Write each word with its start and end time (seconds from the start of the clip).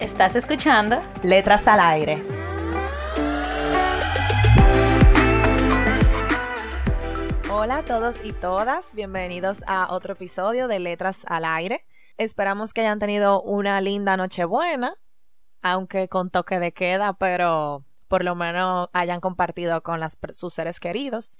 ¿Estás 0.00 0.36
escuchando? 0.36 0.98
Letras 1.22 1.66
al 1.66 1.80
aire. 1.80 2.22
Hola 7.50 7.78
a 7.78 7.82
todos 7.82 8.22
y 8.22 8.34
todas, 8.34 8.94
bienvenidos 8.94 9.64
a 9.66 9.88
otro 9.90 10.12
episodio 10.12 10.68
de 10.68 10.80
Letras 10.80 11.24
al 11.28 11.46
aire. 11.46 11.86
Esperamos 12.18 12.74
que 12.74 12.82
hayan 12.82 12.98
tenido 12.98 13.40
una 13.40 13.80
linda 13.80 14.18
Nochebuena, 14.18 14.96
aunque 15.62 16.10
con 16.10 16.28
toque 16.28 16.60
de 16.60 16.72
queda, 16.72 17.14
pero 17.14 17.86
por 18.06 18.22
lo 18.22 18.34
menos 18.34 18.90
hayan 18.92 19.20
compartido 19.20 19.82
con 19.82 20.00
sus 20.34 20.52
seres 20.52 20.78
queridos 20.78 21.38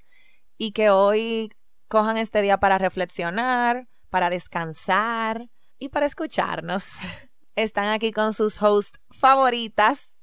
y 0.56 0.72
que 0.72 0.88
hoy 0.88 1.52
cojan 1.88 2.16
este 2.16 2.40
día 2.40 2.56
para 2.58 2.78
reflexionar, 2.78 3.86
para 4.08 4.30
descansar 4.30 5.50
y 5.78 5.90
para 5.90 6.06
escucharnos. 6.06 6.96
Están 7.56 7.88
aquí 7.88 8.12
con 8.12 8.34
sus 8.34 8.60
hosts 8.62 9.00
favoritas 9.10 10.20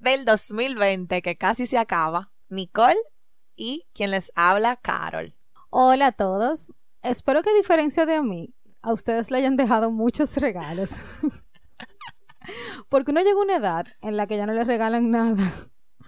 del 0.00 0.26
2020 0.26 1.22
que 1.22 1.38
casi 1.38 1.66
se 1.66 1.78
acaba, 1.78 2.30
Nicole 2.50 3.00
y 3.56 3.86
quien 3.94 4.10
les 4.10 4.30
habla, 4.34 4.76
Carol. 4.76 5.34
Hola 5.70 6.08
a 6.08 6.12
todos. 6.12 6.74
Espero 7.00 7.40
que 7.40 7.48
a 7.48 7.54
diferencia 7.54 8.04
de 8.04 8.22
mí, 8.22 8.54
a 8.82 8.92
ustedes 8.92 9.30
le 9.30 9.38
hayan 9.38 9.56
dejado 9.56 9.90
muchos 9.90 10.36
regalos. 10.36 10.96
Porque 12.90 13.12
uno 13.12 13.22
llega 13.22 13.38
a 13.38 13.42
una 13.42 13.56
edad 13.56 13.86
en 14.02 14.18
la 14.18 14.26
que 14.26 14.36
ya 14.36 14.44
no 14.44 14.52
le 14.52 14.64
regalan 14.64 15.10
nada. 15.10 15.42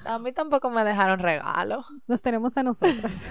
A 0.04 0.18
mí 0.18 0.30
tampoco 0.32 0.68
me 0.68 0.84
dejaron 0.84 1.20
regalo. 1.20 1.86
Nos 2.06 2.20
tenemos 2.20 2.54
a 2.58 2.62
nosotras. 2.62 3.30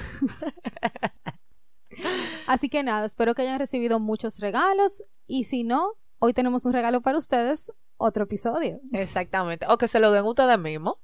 Así 2.47 2.69
que 2.69 2.81
nada, 2.81 3.05
espero 3.05 3.35
que 3.35 3.43
hayan 3.43 3.59
recibido 3.59 3.99
muchos 3.99 4.39
regalos 4.39 5.03
y 5.27 5.43
si 5.43 5.63
no, 5.63 5.93
hoy 6.19 6.33
tenemos 6.33 6.66
un 6.66 6.73
regalo 6.73 7.02
para 7.02 7.17
ustedes, 7.17 7.71
otro 7.97 8.23
episodio. 8.23 8.80
Exactamente. 8.91 9.66
O 9.69 9.77
que 9.77 9.88
se 9.88 9.99
lo 9.99 10.11
den 10.11 10.25
ustedes 10.25 10.59
mismos. 10.59 10.95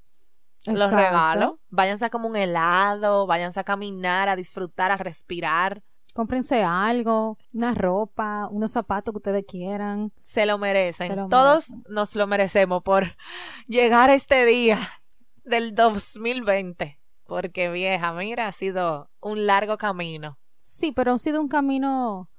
Los 0.65 0.91
regalos. 0.91 1.55
Váyanse 1.69 2.05
a 2.05 2.09
como 2.09 2.27
un 2.27 2.35
helado, 2.35 3.25
váyanse 3.25 3.59
a 3.59 3.63
caminar, 3.63 4.29
a 4.29 4.35
disfrutar, 4.35 4.91
a 4.91 4.97
respirar. 4.97 5.83
Cómprense 6.13 6.61
algo, 6.63 7.37
una 7.53 7.73
ropa, 7.73 8.47
unos 8.51 8.71
zapatos 8.71 9.13
que 9.13 9.17
ustedes 9.17 9.45
quieran. 9.47 10.11
Se 10.21 10.45
lo 10.45 10.57
merecen. 10.57 11.07
Se 11.07 11.15
lo 11.15 11.29
Todos 11.29 11.71
merecen. 11.71 11.93
nos 11.93 12.15
lo 12.15 12.27
merecemos 12.27 12.83
por 12.83 13.15
llegar 13.67 14.09
a 14.09 14.13
este 14.13 14.45
día 14.45 14.77
del 15.45 15.73
2020. 15.73 16.99
Porque 17.25 17.69
vieja, 17.69 18.11
mira, 18.11 18.47
ha 18.47 18.51
sido 18.51 19.09
un 19.21 19.47
largo 19.47 19.77
camino. 19.77 20.37
Sí, 20.61 20.91
pero 20.91 21.13
ha 21.13 21.19
sido 21.19 21.39
un 21.41 21.47
camino 21.47 22.29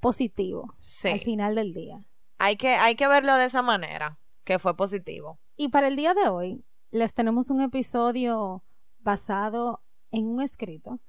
positivo 0.00 0.74
sí. 0.80 1.08
al 1.08 1.20
final 1.20 1.54
del 1.54 1.72
día. 1.72 2.00
Hay 2.42 2.56
que, 2.56 2.68
hay 2.68 2.96
que 2.96 3.06
verlo 3.06 3.36
de 3.36 3.44
esa 3.44 3.60
manera, 3.60 4.18
que 4.44 4.58
fue 4.58 4.74
positivo. 4.74 5.38
Y 5.56 5.68
para 5.68 5.88
el 5.88 5.96
día 5.96 6.14
de 6.14 6.30
hoy, 6.30 6.64
les 6.90 7.12
tenemos 7.12 7.50
un 7.50 7.60
episodio 7.60 8.64
basado 9.00 9.82
en 10.10 10.26
un 10.26 10.40
escrito 10.40 11.00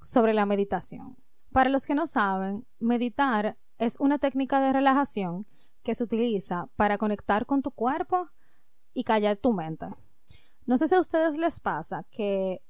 sobre 0.00 0.32
la 0.32 0.46
meditación. 0.46 1.18
Para 1.52 1.68
los 1.68 1.84
que 1.84 1.94
no 1.94 2.06
saben, 2.06 2.66
meditar 2.78 3.58
es 3.76 4.00
una 4.00 4.18
técnica 4.18 4.60
de 4.60 4.72
relajación 4.72 5.46
que 5.82 5.94
se 5.94 6.04
utiliza 6.04 6.70
para 6.76 6.96
conectar 6.96 7.44
con 7.44 7.60
tu 7.60 7.72
cuerpo 7.72 8.30
y 8.94 9.04
callar 9.04 9.36
tu 9.36 9.52
mente. 9.52 9.88
No 10.64 10.78
sé 10.78 10.88
si 10.88 10.94
a 10.94 11.00
ustedes 11.00 11.36
les 11.36 11.60
pasa 11.60 12.06
que 12.10 12.62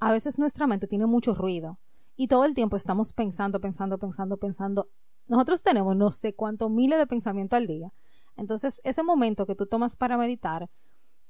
a 0.00 0.10
veces 0.10 0.40
nuestra 0.40 0.66
mente 0.66 0.88
tiene 0.88 1.06
mucho 1.06 1.36
ruido 1.36 1.78
y 2.16 2.26
todo 2.26 2.46
el 2.46 2.54
tiempo 2.54 2.76
estamos 2.76 3.12
pensando, 3.12 3.60
pensando, 3.60 3.96
pensando, 3.98 4.38
pensando. 4.38 4.88
Nosotros 5.26 5.62
tenemos 5.62 5.96
no 5.96 6.10
sé 6.10 6.34
cuántos 6.34 6.70
miles 6.70 6.98
de 6.98 7.06
pensamientos 7.06 7.56
al 7.56 7.66
día. 7.66 7.92
Entonces, 8.36 8.80
ese 8.84 9.02
momento 9.02 9.46
que 9.46 9.54
tú 9.54 9.66
tomas 9.66 9.96
para 9.96 10.18
meditar, 10.18 10.70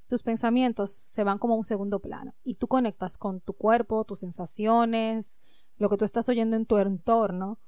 tus 0.08 0.22
pensamientos 0.22 0.90
se 0.90 1.24
van 1.24 1.38
como 1.38 1.54
a 1.54 1.56
un 1.56 1.64
segundo 1.64 2.00
plano 2.00 2.34
y 2.42 2.54
tú 2.54 2.68
conectas 2.68 3.16
con 3.18 3.40
tu 3.40 3.54
cuerpo, 3.54 4.04
tus 4.04 4.20
sensaciones, 4.20 5.40
lo 5.76 5.88
que 5.88 5.96
tú 5.96 6.04
estás 6.04 6.28
oyendo 6.28 6.56
en 6.56 6.66
tu 6.66 6.78
entorno 6.78 7.58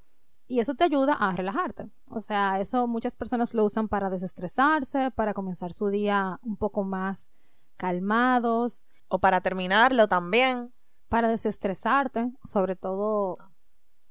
y 0.48 0.60
eso 0.60 0.74
te 0.74 0.84
ayuda 0.84 1.14
a 1.14 1.34
relajarte. 1.34 1.90
O 2.10 2.20
sea, 2.20 2.60
eso 2.60 2.86
muchas 2.86 3.14
personas 3.14 3.52
lo 3.54 3.64
usan 3.64 3.88
para 3.88 4.10
desestresarse, 4.10 5.10
para 5.10 5.34
comenzar 5.34 5.72
su 5.72 5.88
día 5.88 6.38
un 6.42 6.56
poco 6.56 6.84
más 6.84 7.30
calmados. 7.76 8.86
O 9.08 9.18
para 9.20 9.40
terminarlo 9.40 10.08
también. 10.08 10.72
Para 11.08 11.28
desestresarte, 11.28 12.32
sobre 12.44 12.76
todo 12.76 13.38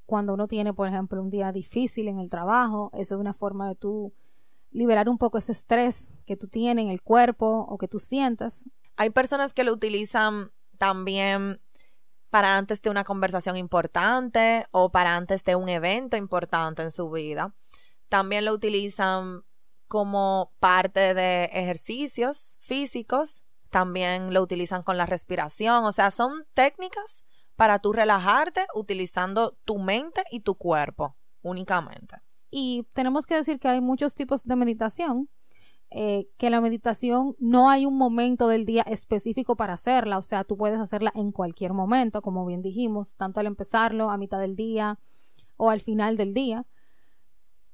cuando 0.05 0.33
uno 0.33 0.47
tiene, 0.47 0.73
por 0.73 0.87
ejemplo, 0.87 1.21
un 1.21 1.29
día 1.29 1.51
difícil 1.51 2.07
en 2.07 2.19
el 2.19 2.29
trabajo, 2.29 2.91
eso 2.93 3.15
es 3.15 3.21
una 3.21 3.33
forma 3.33 3.67
de 3.67 3.75
tú 3.75 4.13
liberar 4.71 5.07
un 5.09 5.17
poco 5.17 5.37
ese 5.37 5.53
estrés 5.53 6.13
que 6.25 6.35
tú 6.35 6.47
tienes 6.47 6.83
en 6.85 6.91
el 6.91 7.01
cuerpo 7.01 7.65
o 7.69 7.77
que 7.77 7.87
tú 7.87 7.97
sientas. 7.97 8.65
Hay 8.97 9.09
personas 9.09 9.53
que 9.53 9.63
lo 9.63 9.73
utilizan 9.73 10.51
también 10.77 11.61
para 12.29 12.57
antes 12.57 12.81
de 12.81 12.89
una 12.89 13.05
conversación 13.05 13.55
importante 13.55 14.65
o 14.71 14.91
para 14.91 15.15
antes 15.15 15.43
de 15.45 15.55
un 15.55 15.69
evento 15.69 16.17
importante 16.17 16.81
en 16.83 16.91
su 16.91 17.09
vida. 17.09 17.55
También 18.09 18.43
lo 18.43 18.51
utilizan 18.51 19.43
como 19.87 20.51
parte 20.59 21.13
de 21.13 21.45
ejercicios 21.45 22.57
físicos. 22.59 23.43
También 23.69 24.33
lo 24.33 24.41
utilizan 24.41 24.83
con 24.83 24.97
la 24.97 25.05
respiración. 25.05 25.85
O 25.85 25.91
sea, 25.91 26.11
son 26.11 26.45
técnicas 26.53 27.23
para 27.55 27.79
tú 27.79 27.93
relajarte 27.93 28.67
utilizando 28.73 29.57
tu 29.65 29.77
mente 29.79 30.23
y 30.31 30.41
tu 30.41 30.55
cuerpo 30.55 31.15
únicamente. 31.41 32.17
Y 32.49 32.87
tenemos 32.93 33.25
que 33.25 33.35
decir 33.35 33.59
que 33.59 33.67
hay 33.67 33.81
muchos 33.81 34.15
tipos 34.15 34.43
de 34.43 34.55
meditación, 34.55 35.29
eh, 35.91 36.27
que 36.37 36.49
la 36.49 36.61
meditación 36.61 37.35
no 37.39 37.69
hay 37.69 37.85
un 37.85 37.97
momento 37.97 38.47
del 38.47 38.65
día 38.65 38.83
específico 38.83 39.55
para 39.55 39.73
hacerla, 39.73 40.17
o 40.17 40.21
sea, 40.21 40.43
tú 40.43 40.57
puedes 40.57 40.79
hacerla 40.79 41.11
en 41.15 41.31
cualquier 41.31 41.73
momento, 41.73 42.21
como 42.21 42.45
bien 42.45 42.61
dijimos, 42.61 43.15
tanto 43.15 43.39
al 43.39 43.45
empezarlo, 43.45 44.09
a 44.09 44.17
mitad 44.17 44.39
del 44.39 44.55
día 44.55 44.99
o 45.57 45.69
al 45.69 45.81
final 45.81 46.17
del 46.17 46.33
día. 46.33 46.65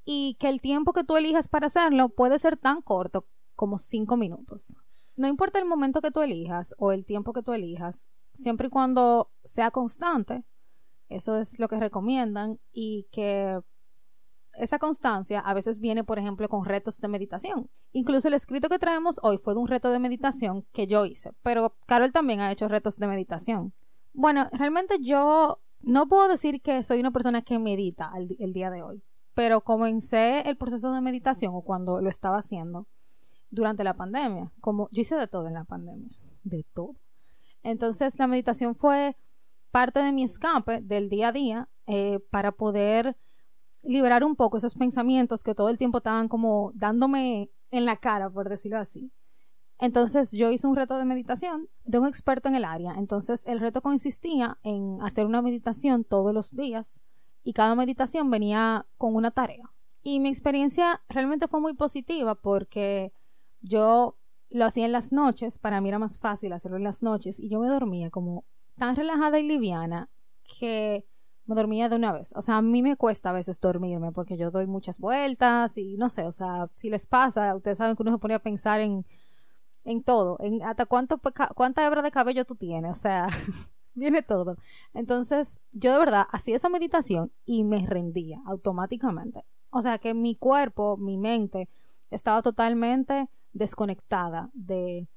Y 0.03 0.35
que 0.39 0.49
el 0.49 0.61
tiempo 0.61 0.93
que 0.93 1.03
tú 1.03 1.15
elijas 1.15 1.47
para 1.47 1.67
hacerlo 1.67 2.09
puede 2.09 2.39
ser 2.39 2.57
tan 2.57 2.81
corto 2.81 3.27
como 3.55 3.77
cinco 3.77 4.17
minutos. 4.17 4.77
No 5.15 5.27
importa 5.27 5.59
el 5.59 5.65
momento 5.65 6.01
que 6.01 6.11
tú 6.11 6.21
elijas 6.21 6.73
o 6.79 6.91
el 6.91 7.05
tiempo 7.05 7.33
que 7.33 7.43
tú 7.43 7.53
elijas, 7.53 8.09
siempre 8.33 8.67
y 8.67 8.69
cuando 8.69 9.31
sea 9.43 9.71
constante, 9.71 10.43
eso 11.09 11.37
es 11.37 11.59
lo 11.59 11.67
que 11.67 11.79
recomiendan 11.79 12.59
y 12.71 13.07
que 13.11 13.59
esa 14.57 14.79
constancia 14.79 15.39
a 15.39 15.53
veces 15.53 15.79
viene, 15.79 16.03
por 16.03 16.19
ejemplo, 16.19 16.47
con 16.49 16.65
retos 16.65 16.99
de 16.99 17.07
meditación. 17.07 17.69
Incluso 17.93 18.27
el 18.27 18.33
escrito 18.33 18.69
que 18.69 18.79
traemos 18.79 19.19
hoy 19.23 19.37
fue 19.37 19.53
de 19.53 19.59
un 19.59 19.67
reto 19.67 19.91
de 19.91 19.99
meditación 19.99 20.65
que 20.71 20.87
yo 20.87 21.05
hice, 21.05 21.31
pero 21.41 21.75
Carol 21.85 22.11
también 22.11 22.39
ha 22.41 22.51
hecho 22.51 22.67
retos 22.67 22.97
de 22.97 23.07
meditación. 23.07 23.73
Bueno, 24.13 24.47
realmente 24.51 24.99
yo 25.01 25.61
no 25.81 26.07
puedo 26.07 26.27
decir 26.27 26.61
que 26.61 26.83
soy 26.83 26.99
una 26.99 27.11
persona 27.11 27.41
que 27.41 27.59
medita 27.59 28.11
el, 28.15 28.53
día 28.53 28.69
de 28.69 28.83
hoy, 28.83 29.03
pero 29.33 29.61
comencé 29.61 30.47
el 30.49 30.57
proceso 30.57 30.93
de 30.93 31.01
meditación 31.01 31.53
o 31.55 31.61
cuando 31.61 32.01
lo 32.01 32.09
estaba 32.09 32.37
haciendo 32.37 32.87
durante 33.49 33.83
la 33.83 33.95
pandemia, 33.95 34.51
como 34.61 34.89
yo 34.91 35.01
hice 35.01 35.15
de 35.15 35.27
todo 35.27 35.47
en 35.47 35.53
la 35.53 35.63
pandemia, 35.63 36.09
de 36.43 36.65
todo. 36.73 36.95
Entonces 37.63 38.17
la 38.19 38.27
meditación 38.27 38.75
fue 38.75 39.15
parte 39.71 39.99
de 39.99 40.11
mi 40.11 40.23
escape 40.23 40.81
del 40.81 41.09
día 41.09 41.29
a 41.29 41.31
día 41.31 41.69
eh, 41.87 42.19
para 42.29 42.51
poder 42.51 43.17
liberar 43.83 44.23
un 44.23 44.35
poco 44.35 44.57
esos 44.57 44.75
pensamientos 44.75 45.43
que 45.43 45.55
todo 45.55 45.69
el 45.69 45.77
tiempo 45.77 45.99
estaban 45.99 46.27
como 46.27 46.71
dándome 46.75 47.51
en 47.71 47.85
la 47.85 47.97
cara, 47.97 48.29
por 48.29 48.49
decirlo 48.49 48.77
así. 48.77 49.11
Entonces 49.79 50.31
yo 50.31 50.51
hice 50.51 50.67
un 50.67 50.75
reto 50.75 50.97
de 50.97 51.05
meditación 51.05 51.67
de 51.85 51.97
un 51.97 52.07
experto 52.07 52.47
en 52.49 52.55
el 52.55 52.65
área. 52.65 52.93
Entonces 52.97 53.45
el 53.47 53.59
reto 53.59 53.81
consistía 53.81 54.59
en 54.61 54.99
hacer 55.01 55.25
una 55.25 55.41
meditación 55.41 56.03
todos 56.03 56.33
los 56.33 56.55
días 56.55 57.01
y 57.43 57.53
cada 57.53 57.73
meditación 57.73 58.29
venía 58.29 58.85
con 58.97 59.15
una 59.15 59.31
tarea. 59.31 59.73
Y 60.03 60.19
mi 60.19 60.29
experiencia 60.29 61.01
realmente 61.09 61.47
fue 61.47 61.61
muy 61.61 61.73
positiva 61.73 62.35
porque 62.35 63.11
yo 63.61 64.17
lo 64.51 64.65
hacía 64.65 64.85
en 64.85 64.91
las 64.91 65.11
noches, 65.11 65.57
para 65.57 65.81
mí 65.81 65.89
era 65.89 65.99
más 65.99 66.19
fácil 66.19 66.53
hacerlo 66.53 66.77
en 66.77 66.83
las 66.83 67.01
noches 67.01 67.39
y 67.39 67.49
yo 67.49 67.59
me 67.59 67.67
dormía 67.67 68.09
como 68.09 68.45
tan 68.77 68.95
relajada 68.95 69.39
y 69.39 69.43
liviana 69.43 70.09
que 70.59 71.05
me 71.45 71.55
dormía 71.55 71.89
de 71.89 71.95
una 71.95 72.11
vez. 72.11 72.33
O 72.35 72.41
sea, 72.41 72.57
a 72.57 72.61
mí 72.61 72.81
me 72.83 72.97
cuesta 72.97 73.29
a 73.29 73.33
veces 73.33 73.59
dormirme 73.59 74.11
porque 74.11 74.37
yo 74.37 74.51
doy 74.51 74.67
muchas 74.67 74.99
vueltas 74.99 75.77
y 75.77 75.97
no 75.97 76.09
sé, 76.09 76.25
o 76.25 76.31
sea, 76.31 76.67
si 76.71 76.89
les 76.89 77.05
pasa, 77.05 77.55
ustedes 77.55 77.77
saben 77.77 77.95
que 77.95 78.03
uno 78.03 78.11
se 78.11 78.19
pone 78.19 78.33
a 78.33 78.39
pensar 78.39 78.81
en, 78.81 79.05
en 79.83 80.03
todo, 80.03 80.37
en 80.39 80.61
hasta 80.63 80.85
cuánto, 80.85 81.19
cuánta 81.55 81.85
hebra 81.85 82.01
de 82.01 82.11
cabello 82.11 82.45
tú 82.45 82.55
tienes, 82.55 82.91
o 82.97 82.99
sea, 82.99 83.27
viene 83.93 84.21
todo. 84.21 84.57
Entonces, 84.93 85.61
yo 85.71 85.93
de 85.93 85.99
verdad 85.99 86.27
hacía 86.31 86.55
esa 86.55 86.69
meditación 86.69 87.31
y 87.45 87.63
me 87.63 87.85
rendía 87.87 88.41
automáticamente. 88.45 89.45
O 89.69 89.81
sea, 89.81 89.97
que 89.97 90.13
mi 90.13 90.35
cuerpo, 90.35 90.97
mi 90.97 91.17
mente, 91.17 91.69
estaba 92.09 92.41
totalmente 92.41 93.29
desconectada 93.53 94.49
de 94.53 95.07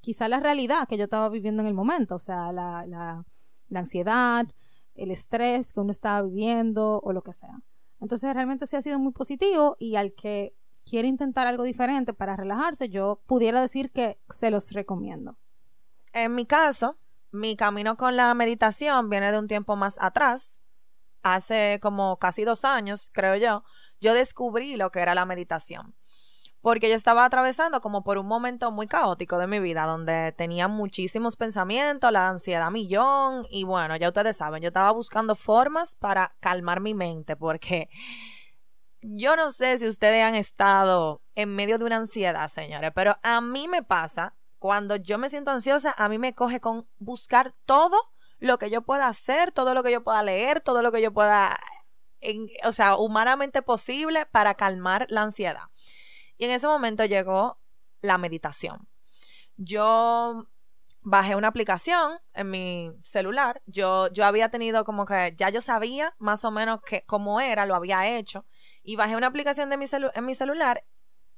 quizá 0.00 0.28
la 0.28 0.40
realidad 0.40 0.86
que 0.88 0.96
yo 0.96 1.04
estaba 1.04 1.28
viviendo 1.28 1.62
en 1.62 1.68
el 1.68 1.74
momento, 1.74 2.16
o 2.16 2.18
sea, 2.18 2.52
la, 2.52 2.86
la, 2.86 3.24
ansiedad, 3.74 4.46
el 4.94 5.10
estrés 5.10 5.72
que 5.72 5.80
uno 5.80 5.92
estaba 5.92 6.22
viviendo 6.22 7.00
o 7.02 7.12
lo 7.12 7.22
que 7.22 7.32
sea. 7.32 7.60
Entonces 8.00 8.32
realmente 8.32 8.66
sí 8.66 8.76
ha 8.76 8.82
sido 8.82 8.98
muy 8.98 9.12
positivo 9.12 9.76
y 9.78 9.96
al 9.96 10.14
que 10.14 10.54
quiere 10.88 11.08
intentar 11.08 11.46
algo 11.46 11.64
diferente 11.64 12.14
para 12.14 12.36
relajarse, 12.36 12.88
yo 12.88 13.20
pudiera 13.26 13.60
decir 13.60 13.90
que 13.90 14.18
se 14.28 14.50
los 14.50 14.72
recomiendo. 14.72 15.36
En 16.12 16.34
mi 16.34 16.46
caso, 16.46 16.96
mi 17.30 17.56
camino 17.56 17.96
con 17.96 18.16
la 18.16 18.32
meditación 18.34 19.10
viene 19.10 19.30
de 19.30 19.38
un 19.38 19.48
tiempo 19.48 19.76
más 19.76 19.98
atrás. 20.00 20.58
Hace 21.22 21.78
como 21.82 22.18
casi 22.18 22.44
dos 22.44 22.64
años, 22.64 23.10
creo 23.12 23.36
yo, 23.36 23.64
yo 24.00 24.14
descubrí 24.14 24.76
lo 24.76 24.90
que 24.90 25.00
era 25.00 25.14
la 25.14 25.26
meditación 25.26 25.97
porque 26.60 26.88
yo 26.88 26.94
estaba 26.94 27.24
atravesando 27.24 27.80
como 27.80 28.02
por 28.02 28.18
un 28.18 28.26
momento 28.26 28.70
muy 28.70 28.86
caótico 28.86 29.38
de 29.38 29.46
mi 29.46 29.60
vida, 29.60 29.86
donde 29.86 30.32
tenía 30.32 30.68
muchísimos 30.68 31.36
pensamientos, 31.36 32.10
la 32.12 32.28
ansiedad 32.28 32.70
millón, 32.70 33.46
y 33.50 33.64
bueno, 33.64 33.96
ya 33.96 34.08
ustedes 34.08 34.36
saben, 34.36 34.62
yo 34.62 34.68
estaba 34.68 34.90
buscando 34.90 35.34
formas 35.34 35.94
para 35.94 36.34
calmar 36.40 36.80
mi 36.80 36.94
mente, 36.94 37.36
porque 37.36 37.88
yo 39.00 39.36
no 39.36 39.50
sé 39.50 39.78
si 39.78 39.86
ustedes 39.86 40.24
han 40.24 40.34
estado 40.34 41.22
en 41.34 41.54
medio 41.54 41.78
de 41.78 41.84
una 41.84 41.96
ansiedad, 41.96 42.48
señores, 42.48 42.90
pero 42.94 43.16
a 43.22 43.40
mí 43.40 43.68
me 43.68 43.82
pasa, 43.82 44.34
cuando 44.58 44.96
yo 44.96 45.18
me 45.18 45.30
siento 45.30 45.52
ansiosa, 45.52 45.94
a 45.96 46.08
mí 46.08 46.18
me 46.18 46.34
coge 46.34 46.60
con 46.60 46.88
buscar 46.98 47.54
todo 47.64 47.96
lo 48.40 48.58
que 48.58 48.70
yo 48.70 48.82
pueda 48.82 49.06
hacer, 49.06 49.52
todo 49.52 49.74
lo 49.74 49.82
que 49.82 49.92
yo 49.92 50.02
pueda 50.02 50.22
leer, 50.22 50.60
todo 50.60 50.82
lo 50.82 50.90
que 50.90 51.00
yo 51.00 51.12
pueda, 51.12 51.56
o 52.64 52.72
sea, 52.72 52.96
humanamente 52.96 53.62
posible 53.62 54.26
para 54.26 54.54
calmar 54.54 55.06
la 55.08 55.22
ansiedad. 55.22 55.62
Y 56.38 56.46
en 56.46 56.52
ese 56.52 56.66
momento 56.66 57.04
llegó 57.04 57.60
la 58.00 58.16
meditación. 58.16 58.88
Yo 59.56 60.46
bajé 61.02 61.36
una 61.36 61.48
aplicación 61.48 62.18
en 62.34 62.50
mi 62.50 62.92
celular. 63.02 63.62
Yo, 63.66 64.08
yo 64.12 64.24
había 64.24 64.50
tenido 64.50 64.84
como 64.84 65.04
que 65.04 65.34
ya 65.36 65.50
yo 65.50 65.60
sabía 65.60 66.14
más 66.18 66.44
o 66.44 66.50
menos 66.50 66.80
que, 66.82 67.04
cómo 67.06 67.40
era, 67.40 67.66
lo 67.66 67.74
había 67.74 68.16
hecho. 68.16 68.46
Y 68.82 68.96
bajé 68.96 69.16
una 69.16 69.26
aplicación 69.26 69.68
de 69.68 69.76
mi 69.76 69.86
en 70.14 70.24
mi 70.24 70.34
celular 70.34 70.84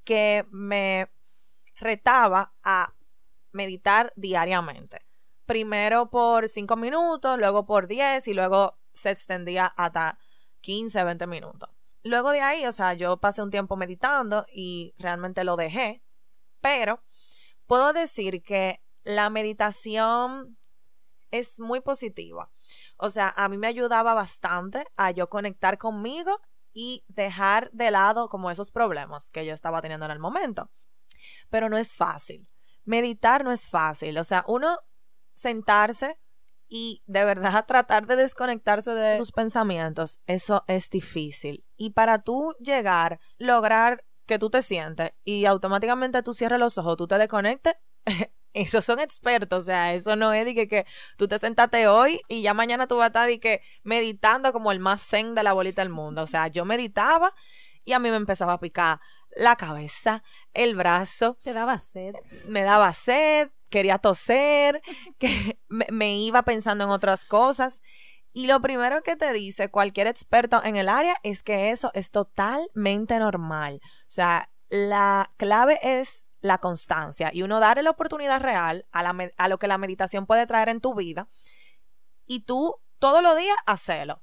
que 0.04 0.44
me 0.50 1.10
retaba 1.76 2.54
a 2.62 2.94
meditar 3.52 4.12
diariamente. 4.16 5.06
Primero 5.46 6.10
por 6.10 6.48
cinco 6.48 6.76
minutos, 6.76 7.38
luego 7.38 7.66
por 7.66 7.88
10 7.88 8.28
y 8.28 8.34
luego 8.34 8.78
se 8.92 9.10
extendía 9.10 9.66
hasta 9.66 10.18
15, 10.60 11.02
20 11.04 11.26
minutos. 11.26 11.70
Luego 12.02 12.30
de 12.30 12.40
ahí, 12.40 12.66
o 12.66 12.72
sea, 12.72 12.94
yo 12.94 13.18
pasé 13.18 13.42
un 13.42 13.50
tiempo 13.50 13.76
meditando 13.76 14.46
y 14.52 14.94
realmente 14.98 15.44
lo 15.44 15.56
dejé, 15.56 16.02
pero 16.60 17.02
puedo 17.66 17.92
decir 17.92 18.42
que 18.42 18.80
la 19.04 19.30
meditación 19.30 20.56
es 21.30 21.60
muy 21.60 21.80
positiva. 21.80 22.50
O 22.96 23.10
sea, 23.10 23.32
a 23.36 23.48
mí 23.48 23.56
me 23.56 23.66
ayudaba 23.66 24.14
bastante 24.14 24.84
a 24.96 25.10
yo 25.10 25.28
conectar 25.28 25.78
conmigo 25.78 26.40
y 26.72 27.04
dejar 27.08 27.70
de 27.72 27.90
lado 27.90 28.28
como 28.28 28.50
esos 28.50 28.70
problemas 28.70 29.30
que 29.30 29.44
yo 29.44 29.52
estaba 29.52 29.82
teniendo 29.82 30.06
en 30.06 30.12
el 30.12 30.18
momento. 30.18 30.70
Pero 31.48 31.68
no 31.68 31.76
es 31.76 31.96
fácil. 31.96 32.48
Meditar 32.84 33.44
no 33.44 33.52
es 33.52 33.68
fácil. 33.68 34.18
O 34.18 34.24
sea, 34.24 34.44
uno 34.46 34.78
sentarse 35.34 36.18
y 36.70 37.02
de 37.06 37.24
verdad 37.24 37.66
tratar 37.66 38.06
de 38.06 38.16
desconectarse 38.16 38.92
de 38.92 39.16
sus 39.16 39.32
pensamientos, 39.32 40.20
eso 40.26 40.64
es 40.68 40.88
difícil. 40.88 41.66
Y 41.76 41.90
para 41.90 42.22
tú 42.22 42.54
llegar, 42.60 43.20
lograr 43.38 44.04
que 44.24 44.38
tú 44.38 44.48
te 44.48 44.62
sientes 44.62 45.10
y 45.24 45.44
automáticamente 45.46 46.22
tú 46.22 46.32
cierres 46.32 46.60
los 46.60 46.78
ojos, 46.78 46.96
tú 46.96 47.08
te 47.08 47.18
desconectes, 47.18 47.74
esos 48.52 48.84
son 48.84 49.00
expertos, 49.00 49.64
o 49.64 49.66
sea, 49.66 49.92
eso 49.92 50.14
no 50.14 50.32
es 50.32 50.44
de 50.44 50.54
que, 50.54 50.68
que, 50.68 50.86
tú 51.16 51.26
te 51.26 51.40
sentaste 51.40 51.88
hoy 51.88 52.20
y 52.28 52.42
ya 52.42 52.54
mañana 52.54 52.86
tú 52.86 52.96
vas 52.96 53.04
a 53.04 53.06
estar 53.08 53.28
de 53.28 53.40
que 53.40 53.62
meditando 53.82 54.52
como 54.52 54.70
el 54.70 54.78
más 54.78 55.02
zen 55.02 55.34
de 55.34 55.42
la 55.42 55.52
bolita 55.52 55.82
del 55.82 55.90
mundo. 55.90 56.22
O 56.22 56.26
sea, 56.28 56.46
yo 56.46 56.64
meditaba 56.64 57.34
y 57.84 57.92
a 57.92 57.98
mí 57.98 58.10
me 58.10 58.16
empezaba 58.16 58.54
a 58.54 58.60
picar 58.60 59.00
la 59.34 59.56
cabeza, 59.56 60.22
el 60.54 60.76
brazo. 60.76 61.38
Te 61.42 61.52
daba 61.52 61.78
sed. 61.78 62.14
Me 62.46 62.62
daba 62.62 62.92
sed, 62.92 63.50
quería 63.70 63.98
toser, 63.98 64.82
que 65.18 65.58
me, 65.68 66.18
iba 66.18 66.42
pensando 66.42 66.84
en 66.84 66.90
otras 66.90 67.24
cosas. 67.24 67.82
Y 68.32 68.46
lo 68.46 68.60
primero 68.60 69.02
que 69.02 69.16
te 69.16 69.32
dice 69.32 69.70
cualquier 69.70 70.06
experto 70.06 70.62
en 70.62 70.76
el 70.76 70.88
área 70.88 71.16
es 71.22 71.42
que 71.42 71.70
eso 71.70 71.90
es 71.94 72.10
totalmente 72.10 73.18
normal. 73.18 73.80
O 73.82 74.10
sea, 74.10 74.50
la 74.68 75.32
clave 75.36 75.80
es 75.82 76.24
la 76.40 76.58
constancia 76.58 77.30
y 77.32 77.42
uno 77.42 77.60
darle 77.60 77.82
la 77.82 77.90
oportunidad 77.90 78.40
real 78.40 78.86
a, 78.92 79.02
la, 79.02 79.30
a 79.36 79.48
lo 79.48 79.58
que 79.58 79.68
la 79.68 79.78
meditación 79.78 80.26
puede 80.26 80.46
traer 80.46 80.68
en 80.68 80.80
tu 80.80 80.94
vida 80.94 81.28
y 82.24 82.40
tú 82.40 82.76
todos 82.98 83.22
los 83.22 83.36
días 83.36 83.56
hacerlo. 83.66 84.22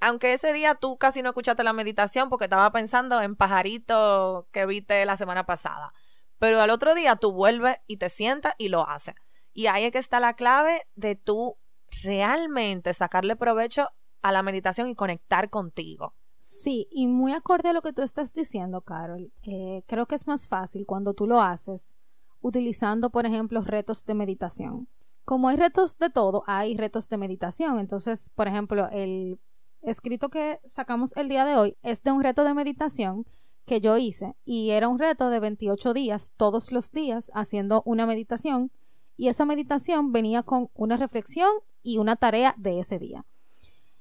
Aunque 0.00 0.32
ese 0.32 0.52
día 0.52 0.74
tú 0.74 0.96
casi 0.98 1.22
no 1.22 1.28
escuchaste 1.28 1.62
la 1.62 1.72
meditación 1.72 2.28
porque 2.28 2.44
estaba 2.44 2.70
pensando 2.72 3.20
en 3.20 3.36
pajarito 3.36 4.48
que 4.52 4.66
viste 4.66 5.04
la 5.04 5.16
semana 5.16 5.46
pasada. 5.46 5.92
Pero 6.38 6.60
al 6.60 6.70
otro 6.70 6.94
día 6.94 7.16
tú 7.16 7.32
vuelves 7.32 7.76
y 7.86 7.96
te 7.96 8.10
sientas 8.10 8.54
y 8.58 8.68
lo 8.68 8.88
haces. 8.88 9.14
Y 9.52 9.66
ahí 9.66 9.84
es 9.84 9.92
que 9.92 9.98
está 9.98 10.20
la 10.20 10.34
clave 10.34 10.82
de 10.94 11.14
tú 11.14 11.56
realmente 12.02 12.92
sacarle 12.92 13.36
provecho 13.36 13.88
a 14.22 14.32
la 14.32 14.42
meditación 14.42 14.88
y 14.88 14.94
conectar 14.94 15.50
contigo. 15.50 16.14
Sí, 16.40 16.88
y 16.90 17.06
muy 17.06 17.32
acorde 17.32 17.70
a 17.70 17.72
lo 17.72 17.80
que 17.80 17.92
tú 17.92 18.02
estás 18.02 18.32
diciendo, 18.34 18.82
Carol, 18.82 19.32
eh, 19.42 19.82
creo 19.86 20.06
que 20.06 20.14
es 20.14 20.26
más 20.26 20.46
fácil 20.46 20.84
cuando 20.86 21.14
tú 21.14 21.26
lo 21.26 21.40
haces 21.40 21.94
utilizando, 22.40 23.08
por 23.10 23.24
ejemplo, 23.24 23.62
retos 23.62 24.04
de 24.04 24.12
meditación. 24.12 24.88
Como 25.24 25.48
hay 25.48 25.56
retos 25.56 25.96
de 25.96 26.10
todo, 26.10 26.42
hay 26.46 26.76
retos 26.76 27.08
de 27.08 27.16
meditación. 27.16 27.78
Entonces, 27.78 28.30
por 28.34 28.46
ejemplo, 28.46 28.88
el 28.90 29.40
escrito 29.80 30.28
que 30.28 30.60
sacamos 30.66 31.16
el 31.16 31.28
día 31.28 31.46
de 31.46 31.56
hoy 31.56 31.76
es 31.82 32.02
de 32.02 32.12
un 32.12 32.22
reto 32.22 32.44
de 32.44 32.52
meditación 32.52 33.24
que 33.64 33.80
yo 33.80 33.96
hice 33.96 34.36
y 34.44 34.70
era 34.70 34.88
un 34.88 34.98
reto 34.98 35.30
de 35.30 35.40
28 35.40 35.94
días, 35.94 36.32
todos 36.36 36.72
los 36.72 36.90
días, 36.92 37.30
haciendo 37.34 37.82
una 37.86 38.06
meditación 38.06 38.70
y 39.16 39.28
esa 39.28 39.44
meditación 39.44 40.12
venía 40.12 40.42
con 40.42 40.70
una 40.74 40.96
reflexión 40.96 41.50
y 41.82 41.98
una 41.98 42.16
tarea 42.16 42.54
de 42.58 42.80
ese 42.80 42.98
día. 42.98 43.24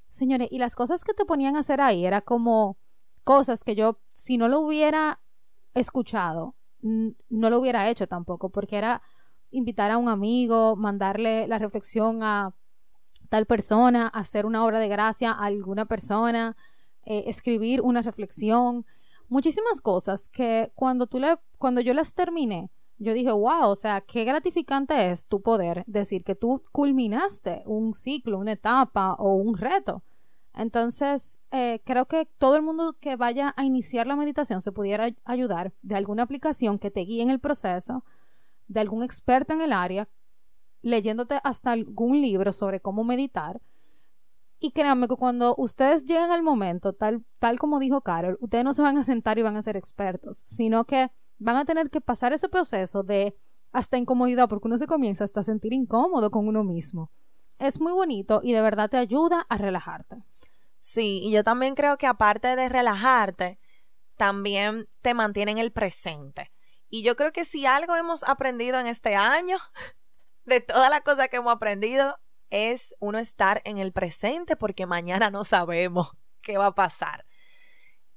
Señores, 0.10 0.48
y 0.52 0.60
las 0.60 0.76
cosas 0.76 1.04
que 1.04 1.14
te 1.14 1.26
ponían 1.26 1.56
a 1.56 1.60
hacer 1.60 1.82
ahí 1.82 2.06
era 2.06 2.22
como 2.22 2.78
cosas 3.24 3.64
que 3.64 3.76
yo, 3.76 4.00
si 4.10 4.38
no 4.38 4.48
lo 4.48 4.60
hubiera 4.60 5.22
escuchado, 5.74 6.56
no 6.82 7.50
lo 7.50 7.60
hubiera 7.60 7.90
hecho 7.90 8.08
tampoco, 8.08 8.50
porque 8.50 8.78
era 8.78 9.02
invitar 9.52 9.92
a 9.92 9.98
un 9.98 10.10
amigo, 10.10 10.76
mandarle 10.76 11.48
la 11.48 11.60
reflexión 11.60 12.24
a 12.24 12.54
tal 13.30 13.46
persona, 13.46 14.08
hacer 14.08 14.46
una 14.46 14.66
obra 14.66 14.80
de 14.80 14.88
gracia 14.88 15.32
a 15.32 15.46
alguna 15.46 15.86
persona, 15.86 16.56
eh, 17.06 17.24
escribir 17.28 17.82
una 17.82 18.02
reflexión, 18.02 18.86
muchísimas 19.30 19.82
cosas 19.82 20.30
que 20.30 20.72
cuando 20.76 21.08
tú 21.08 21.20
le, 21.20 21.38
cuando 21.58 21.82
yo 21.82 21.94
las 21.94 22.14
terminé, 22.14 22.70
yo 22.98 23.14
dije, 23.14 23.32
wow, 23.32 23.70
o 23.70 23.76
sea, 23.76 24.02
qué 24.02 24.24
gratificante 24.24 25.10
es 25.10 25.28
tu 25.28 25.42
poder 25.42 25.84
decir 25.88 26.24
que 26.24 26.36
tú 26.36 26.64
culminaste 26.72 27.64
un 27.66 27.94
ciclo, 27.94 28.40
una 28.40 28.54
etapa 28.54 29.14
o 29.14 29.34
un 29.36 29.58
reto. 29.58 30.04
Entonces, 30.54 31.40
eh, 31.52 31.82
creo 31.84 32.06
que 32.06 32.26
todo 32.38 32.56
el 32.56 32.62
mundo 32.62 32.96
que 33.00 33.16
vaya 33.16 33.54
a 33.58 33.66
iniciar 33.66 34.06
la 34.06 34.16
meditación 34.16 34.62
se 34.62 34.72
pudiera 34.72 35.10
ayudar 35.26 35.74
de 35.82 35.96
alguna 35.96 36.24
aplicación 36.24 36.78
que 36.78 36.92
te 36.92 37.02
guíe 37.02 37.24
en 37.24 37.32
el 37.32 37.40
proceso, 37.40 38.06
de 38.68 38.80
algún 38.80 39.04
experto 39.04 39.54
en 39.54 39.62
el 39.62 39.74
área, 39.74 40.08
leyéndote 40.82 41.40
hasta 41.44 41.72
algún 41.72 42.22
libro 42.22 42.52
sobre 42.52 42.82
cómo 42.82 43.04
meditar 43.04 43.62
y 44.64 44.72
créanme 44.72 45.10
que 45.10 45.18
cuando 45.18 45.56
ustedes 45.58 46.06
lleguen 46.06 46.32
al 46.32 46.42
momento, 46.42 46.94
tal, 46.94 47.26
tal 47.40 47.60
como 47.60 47.80
dijo 47.80 48.00
Carol, 48.00 48.38
ustedes 48.40 48.64
no 48.64 48.74
se 48.74 48.82
van 48.82 48.98
a 48.98 49.04
sentar 49.04 49.38
y 49.38 49.42
van 49.42 49.58
a 49.58 49.62
ser 49.62 49.76
expertos, 49.76 50.42
sino 50.46 50.86
que 50.86 51.12
van 51.38 51.58
a 51.58 51.66
tener 51.66 51.90
que 51.90 52.00
pasar 52.00 52.32
ese 52.32 52.48
proceso 52.48 53.04
de 53.04 53.36
hasta 53.74 53.98
incomodidad, 53.98 54.48
porque 54.48 54.70
uno 54.70 54.78
se 54.78 54.88
comienza 54.88 55.26
hasta 55.26 55.42
a 55.42 55.44
sentir 55.44 55.74
incómodo 55.74 56.32
con 56.32 56.48
uno 56.48 56.64
mismo. 56.64 57.12
Es 57.60 57.82
muy 57.82 57.92
bonito 57.92 58.40
y 58.42 58.54
de 58.54 58.62
verdad 58.62 58.90
te 58.90 58.96
ayuda 58.96 59.46
a 59.50 59.58
relajarte. 59.58 60.24
Sí, 60.80 61.20
y 61.22 61.32
yo 61.32 61.44
también 61.44 61.76
creo 61.76 61.98
que 61.98 62.08
aparte 62.08 62.56
de 62.56 62.70
relajarte, 62.70 63.60
también 64.16 64.86
te 65.02 65.14
mantiene 65.14 65.52
en 65.52 65.58
el 65.58 65.74
presente. 65.74 66.54
Y 66.88 67.04
yo 67.04 67.18
creo 67.18 67.34
que 67.34 67.44
si 67.44 67.66
algo 67.66 67.98
hemos 67.98 68.24
aprendido 68.24 68.80
en 68.80 68.88
este 68.88 69.16
año, 69.16 69.58
de 70.46 70.62
todas 70.62 70.90
las 70.90 71.02
cosas 71.02 71.28
que 71.28 71.36
hemos 71.36 71.54
aprendido, 71.54 72.18
es 72.54 72.96
uno 73.00 73.18
estar 73.18 73.64
en 73.66 73.80
el 73.80 73.92
presente 73.92 74.56
porque 74.56 74.86
mañana 74.86 75.32
no 75.32 75.44
sabemos 75.44 76.12
qué 76.42 76.58
va 76.58 76.68
a 76.68 76.76
pasar. 76.76 77.26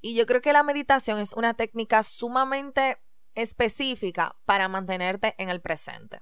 Y 0.03 0.15
yo 0.15 0.27
creo 0.27 0.43
que 0.43 0.53
la 0.53 0.63
meditación 0.63 1.19
es 1.19 1.33
una 1.33 1.55
técnica 1.55 2.03
sumamente 2.03 2.99
específica 3.35 4.37
para 4.45 4.69
mantenerte 4.69 5.35
en 5.39 5.49
el 5.49 5.63
presente. 5.63 6.21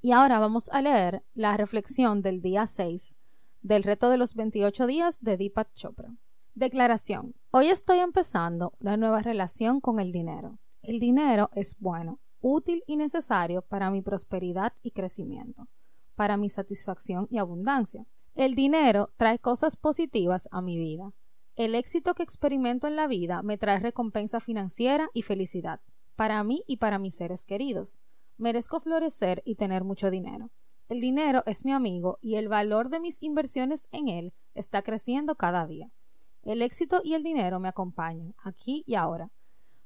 Y 0.00 0.12
ahora 0.12 0.38
vamos 0.38 0.68
a 0.70 0.80
leer 0.80 1.24
la 1.34 1.56
reflexión 1.56 2.22
del 2.22 2.40
día 2.40 2.66
6 2.66 3.16
del 3.62 3.82
reto 3.82 4.10
de 4.10 4.16
los 4.16 4.34
28 4.34 4.86
días 4.86 5.20
de 5.22 5.36
Deepak 5.36 5.72
Chopra. 5.74 6.14
Declaración. 6.54 7.34
Hoy 7.50 7.68
estoy 7.68 7.98
empezando 7.98 8.74
una 8.80 8.96
nueva 8.96 9.22
relación 9.22 9.80
con 9.80 9.98
el 9.98 10.12
dinero. 10.12 10.60
El 10.82 11.00
dinero 11.00 11.50
es 11.52 11.76
bueno, 11.80 12.20
útil 12.40 12.84
y 12.86 12.96
necesario 12.96 13.62
para 13.62 13.90
mi 13.90 14.02
prosperidad 14.02 14.72
y 14.82 14.92
crecimiento, 14.92 15.66
para 16.16 16.36
mi 16.36 16.50
satisfacción 16.50 17.28
y 17.30 17.38
abundancia. 17.38 18.06
El 18.34 18.54
dinero 18.54 19.12
trae 19.16 19.38
cosas 19.38 19.76
positivas 19.76 20.48
a 20.50 20.60
mi 20.60 20.78
vida. 20.78 21.12
El 21.54 21.74
éxito 21.74 22.14
que 22.14 22.22
experimento 22.22 22.86
en 22.86 22.96
la 22.96 23.06
vida 23.06 23.42
me 23.42 23.56
trae 23.56 23.78
recompensa 23.78 24.40
financiera 24.40 25.08
y 25.14 25.22
felicidad, 25.22 25.80
para 26.16 26.42
mí 26.44 26.62
y 26.66 26.78
para 26.78 26.98
mis 26.98 27.14
seres 27.14 27.46
queridos. 27.46 27.98
Merezco 28.36 28.80
florecer 28.80 29.42
y 29.46 29.54
tener 29.54 29.84
mucho 29.84 30.10
dinero. 30.10 30.50
El 30.88 31.00
dinero 31.00 31.42
es 31.46 31.64
mi 31.64 31.72
amigo 31.72 32.18
y 32.20 32.36
el 32.36 32.48
valor 32.48 32.90
de 32.90 33.00
mis 33.00 33.22
inversiones 33.22 33.88
en 33.90 34.08
él 34.08 34.34
está 34.54 34.82
creciendo 34.82 35.34
cada 35.36 35.66
día. 35.66 35.90
El 36.42 36.62
éxito 36.62 37.00
y 37.02 37.14
el 37.14 37.22
dinero 37.22 37.58
me 37.58 37.68
acompañan, 37.68 38.34
aquí 38.44 38.84
y 38.86 38.94
ahora. 38.94 39.30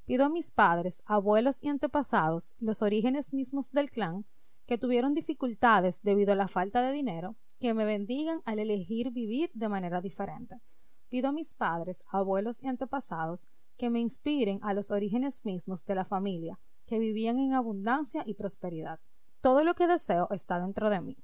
Pido 0.04 0.24
a 0.24 0.28
mis 0.28 0.50
padres, 0.50 1.02
abuelos 1.06 1.62
y 1.62 1.68
antepasados, 1.68 2.56
los 2.58 2.82
orígenes 2.82 3.32
mismos 3.32 3.70
del 3.70 3.90
clan, 3.90 4.26
que 4.70 4.78
tuvieron 4.78 5.14
dificultades 5.14 6.00
debido 6.00 6.32
a 6.32 6.36
la 6.36 6.46
falta 6.46 6.80
de 6.80 6.92
dinero, 6.92 7.34
que 7.58 7.74
me 7.74 7.84
bendigan 7.84 8.40
al 8.44 8.60
elegir 8.60 9.10
vivir 9.10 9.50
de 9.52 9.68
manera 9.68 10.00
diferente. 10.00 10.60
Pido 11.08 11.30
a 11.30 11.32
mis 11.32 11.54
padres, 11.54 12.04
abuelos 12.06 12.62
y 12.62 12.68
antepasados 12.68 13.48
que 13.76 13.90
me 13.90 13.98
inspiren 13.98 14.60
a 14.62 14.72
los 14.72 14.92
orígenes 14.92 15.44
mismos 15.44 15.84
de 15.86 15.96
la 15.96 16.04
familia, 16.04 16.60
que 16.86 17.00
vivían 17.00 17.40
en 17.40 17.52
abundancia 17.52 18.22
y 18.24 18.34
prosperidad. 18.34 19.00
Todo 19.40 19.64
lo 19.64 19.74
que 19.74 19.88
deseo 19.88 20.28
está 20.30 20.60
dentro 20.60 20.88
de 20.88 21.00
mí. 21.00 21.16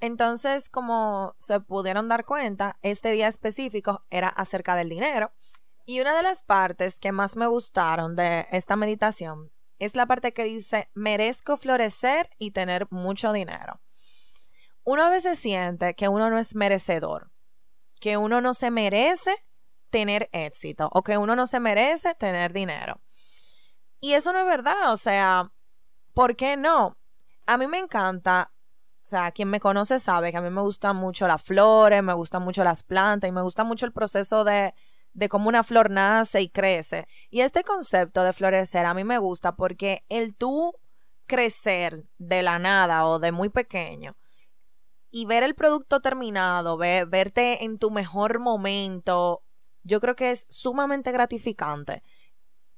Entonces, 0.00 0.68
como 0.68 1.36
se 1.38 1.60
pudieron 1.60 2.08
dar 2.08 2.24
cuenta, 2.24 2.76
este 2.82 3.12
día 3.12 3.28
específico 3.28 4.02
era 4.10 4.30
acerca 4.30 4.74
del 4.74 4.88
dinero. 4.88 5.30
Y 5.86 6.00
una 6.00 6.16
de 6.16 6.24
las 6.24 6.42
partes 6.42 6.98
que 6.98 7.12
más 7.12 7.36
me 7.36 7.46
gustaron 7.46 8.16
de 8.16 8.48
esta 8.50 8.74
meditación 8.74 9.53
es 9.84 9.96
la 9.96 10.06
parte 10.06 10.32
que 10.32 10.44
dice, 10.44 10.90
merezco 10.94 11.56
florecer 11.56 12.30
y 12.38 12.50
tener 12.50 12.86
mucho 12.90 13.32
dinero. 13.32 13.80
Uno 14.82 15.04
a 15.04 15.10
veces 15.10 15.38
siente 15.38 15.94
que 15.94 16.08
uno 16.08 16.30
no 16.30 16.38
es 16.38 16.54
merecedor, 16.54 17.30
que 18.00 18.16
uno 18.16 18.40
no 18.40 18.54
se 18.54 18.70
merece 18.70 19.34
tener 19.90 20.28
éxito 20.32 20.90
o 20.92 21.02
que 21.02 21.16
uno 21.16 21.36
no 21.36 21.46
se 21.46 21.60
merece 21.60 22.14
tener 22.14 22.52
dinero. 22.52 23.00
Y 24.00 24.12
eso 24.12 24.32
no 24.32 24.40
es 24.40 24.46
verdad, 24.46 24.92
o 24.92 24.96
sea, 24.96 25.52
¿por 26.12 26.36
qué 26.36 26.56
no? 26.56 26.98
A 27.46 27.56
mí 27.56 27.66
me 27.66 27.78
encanta 27.78 28.54
o 29.04 29.06
sea, 29.06 29.32
quien 29.32 29.50
me 29.50 29.60
conoce 29.60 30.00
sabe 30.00 30.32
que 30.32 30.38
a 30.38 30.40
mí 30.40 30.48
me 30.48 30.62
gustan 30.62 30.96
mucho 30.96 31.28
las 31.28 31.42
flores, 31.42 32.02
me 32.02 32.14
gustan 32.14 32.42
mucho 32.42 32.64
las 32.64 32.82
plantas 32.82 33.28
y 33.28 33.32
me 33.32 33.42
gusta 33.42 33.62
mucho 33.62 33.84
el 33.84 33.92
proceso 33.92 34.44
de, 34.44 34.72
de 35.14 35.28
cómo 35.28 35.48
una 35.48 35.62
flor 35.62 35.90
nace 35.90 36.42
y 36.42 36.48
crece. 36.48 37.06
Y 37.30 37.40
este 37.40 37.64
concepto 37.64 38.22
de 38.22 38.32
florecer 38.32 38.84
a 38.84 38.94
mí 38.94 39.04
me 39.04 39.18
gusta 39.18 39.56
porque 39.56 40.04
el 40.08 40.34
tú 40.34 40.74
crecer 41.26 42.04
de 42.18 42.42
la 42.42 42.58
nada 42.58 43.06
o 43.06 43.18
de 43.18 43.32
muy 43.32 43.48
pequeño 43.48 44.16
y 45.10 45.26
ver 45.26 45.44
el 45.44 45.54
producto 45.54 46.00
terminado, 46.00 46.76
verte 46.76 47.64
en 47.64 47.78
tu 47.78 47.90
mejor 47.90 48.40
momento, 48.40 49.44
yo 49.84 50.00
creo 50.00 50.16
que 50.16 50.32
es 50.32 50.46
sumamente 50.50 51.12
gratificante. 51.12 52.02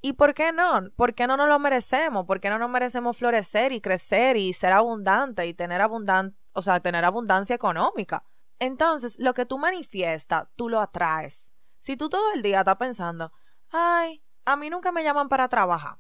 ¿Y 0.03 0.13
por 0.13 0.35
qué 0.35 0.53
no? 0.53 0.91
¿Por 0.97 1.15
qué 1.15 1.27
no 1.27 1.39
nos 1.39 1.49
lo 1.49 1.59
merecemos? 1.59 2.27
¿Por 2.27 2.39
qué 2.41 2.51
no 2.51 2.59
nos 2.59 2.69
merecemos 2.69 3.17
florecer 3.17 3.73
y 3.73 3.81
crecer 3.81 4.37
y 4.37 4.53
ser 4.53 4.75
abundante 4.75 5.47
y 5.47 5.55
tener 5.55 5.81
abundancia, 5.81 6.39
o 6.53 6.61
sea, 6.61 6.81
tener 6.81 7.07
abundancia 7.07 7.57
económica? 7.57 8.23
Entonces, 8.59 9.19
lo 9.19 9.33
que 9.33 9.47
tú 9.47 9.59
manifiestas, 9.59 10.47
tú 10.57 10.69
lo 10.69 10.81
atraes. 10.81 11.51
Si 11.87 11.97
tú 11.97 12.09
todo 12.09 12.33
el 12.35 12.43
día 12.43 12.59
estás 12.59 12.79
pensando, 12.79 13.31
ay, 13.71 14.21
a 14.45 14.57
mí 14.57 14.71
nunca 14.71 14.91
me 14.91 15.05
llaman 15.05 15.29
para 15.29 15.49
trabajar. 15.49 15.99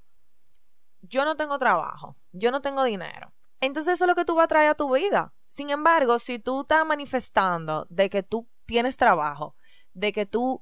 Yo 1.00 1.24
no 1.24 1.36
tengo 1.36 1.60
trabajo, 1.60 2.16
yo 2.32 2.50
no 2.50 2.60
tengo 2.60 2.82
dinero. 2.82 3.32
Entonces 3.60 3.94
eso 3.94 4.04
es 4.04 4.08
lo 4.08 4.16
que 4.16 4.24
tú 4.24 4.34
vas 4.34 4.46
a 4.46 4.48
traer 4.48 4.70
a 4.70 4.74
tu 4.74 4.92
vida. 4.92 5.32
Sin 5.48 5.70
embargo, 5.70 6.18
si 6.18 6.40
tú 6.40 6.62
estás 6.62 6.84
manifestando 6.84 7.86
de 7.88 8.10
que 8.10 8.24
tú 8.24 8.50
tienes 8.64 8.96
trabajo, 8.96 9.54
de 9.92 10.12
que 10.12 10.26
tú 10.26 10.60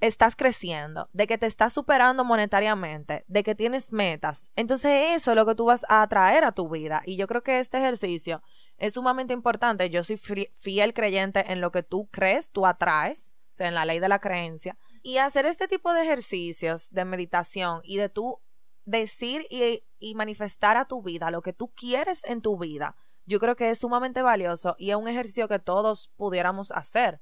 estás 0.00 0.34
creciendo, 0.34 1.10
de 1.12 1.26
que 1.26 1.36
te 1.36 1.44
estás 1.44 1.74
superando 1.74 2.24
monetariamente, 2.24 3.22
de 3.28 3.42
que 3.42 3.54
tienes 3.54 3.92
metas. 3.92 4.50
Entonces 4.56 5.14
eso 5.14 5.32
es 5.32 5.36
lo 5.36 5.44
que 5.44 5.54
tú 5.54 5.66
vas 5.66 5.84
a 5.90 6.00
atraer 6.00 6.42
a 6.42 6.52
tu 6.52 6.70
vida. 6.70 7.02
Y 7.04 7.18
yo 7.18 7.26
creo 7.26 7.42
que 7.42 7.58
este 7.58 7.76
ejercicio 7.76 8.42
es 8.78 8.94
sumamente 8.94 9.34
importante. 9.34 9.90
Yo 9.90 10.02
soy 10.04 10.16
fiel 10.16 10.94
creyente 10.94 11.52
en 11.52 11.60
lo 11.60 11.70
que 11.70 11.82
tú 11.82 12.08
crees, 12.10 12.50
tú 12.50 12.64
atraes, 12.64 13.33
en 13.60 13.74
la 13.74 13.84
ley 13.84 13.98
de 13.98 14.08
la 14.08 14.18
creencia. 14.18 14.76
Y 15.02 15.18
hacer 15.18 15.46
este 15.46 15.68
tipo 15.68 15.92
de 15.92 16.02
ejercicios 16.02 16.90
de 16.90 17.04
meditación 17.04 17.80
y 17.84 17.96
de 17.96 18.08
tú 18.08 18.40
decir 18.84 19.46
y, 19.50 19.82
y 19.98 20.14
manifestar 20.14 20.76
a 20.76 20.86
tu 20.86 21.02
vida 21.02 21.30
lo 21.30 21.42
que 21.42 21.52
tú 21.52 21.72
quieres 21.74 22.24
en 22.24 22.42
tu 22.42 22.58
vida, 22.58 22.96
yo 23.26 23.40
creo 23.40 23.56
que 23.56 23.70
es 23.70 23.78
sumamente 23.78 24.22
valioso 24.22 24.76
y 24.78 24.90
es 24.90 24.96
un 24.96 25.08
ejercicio 25.08 25.48
que 25.48 25.58
todos 25.58 26.10
pudiéramos 26.16 26.70
hacer. 26.72 27.20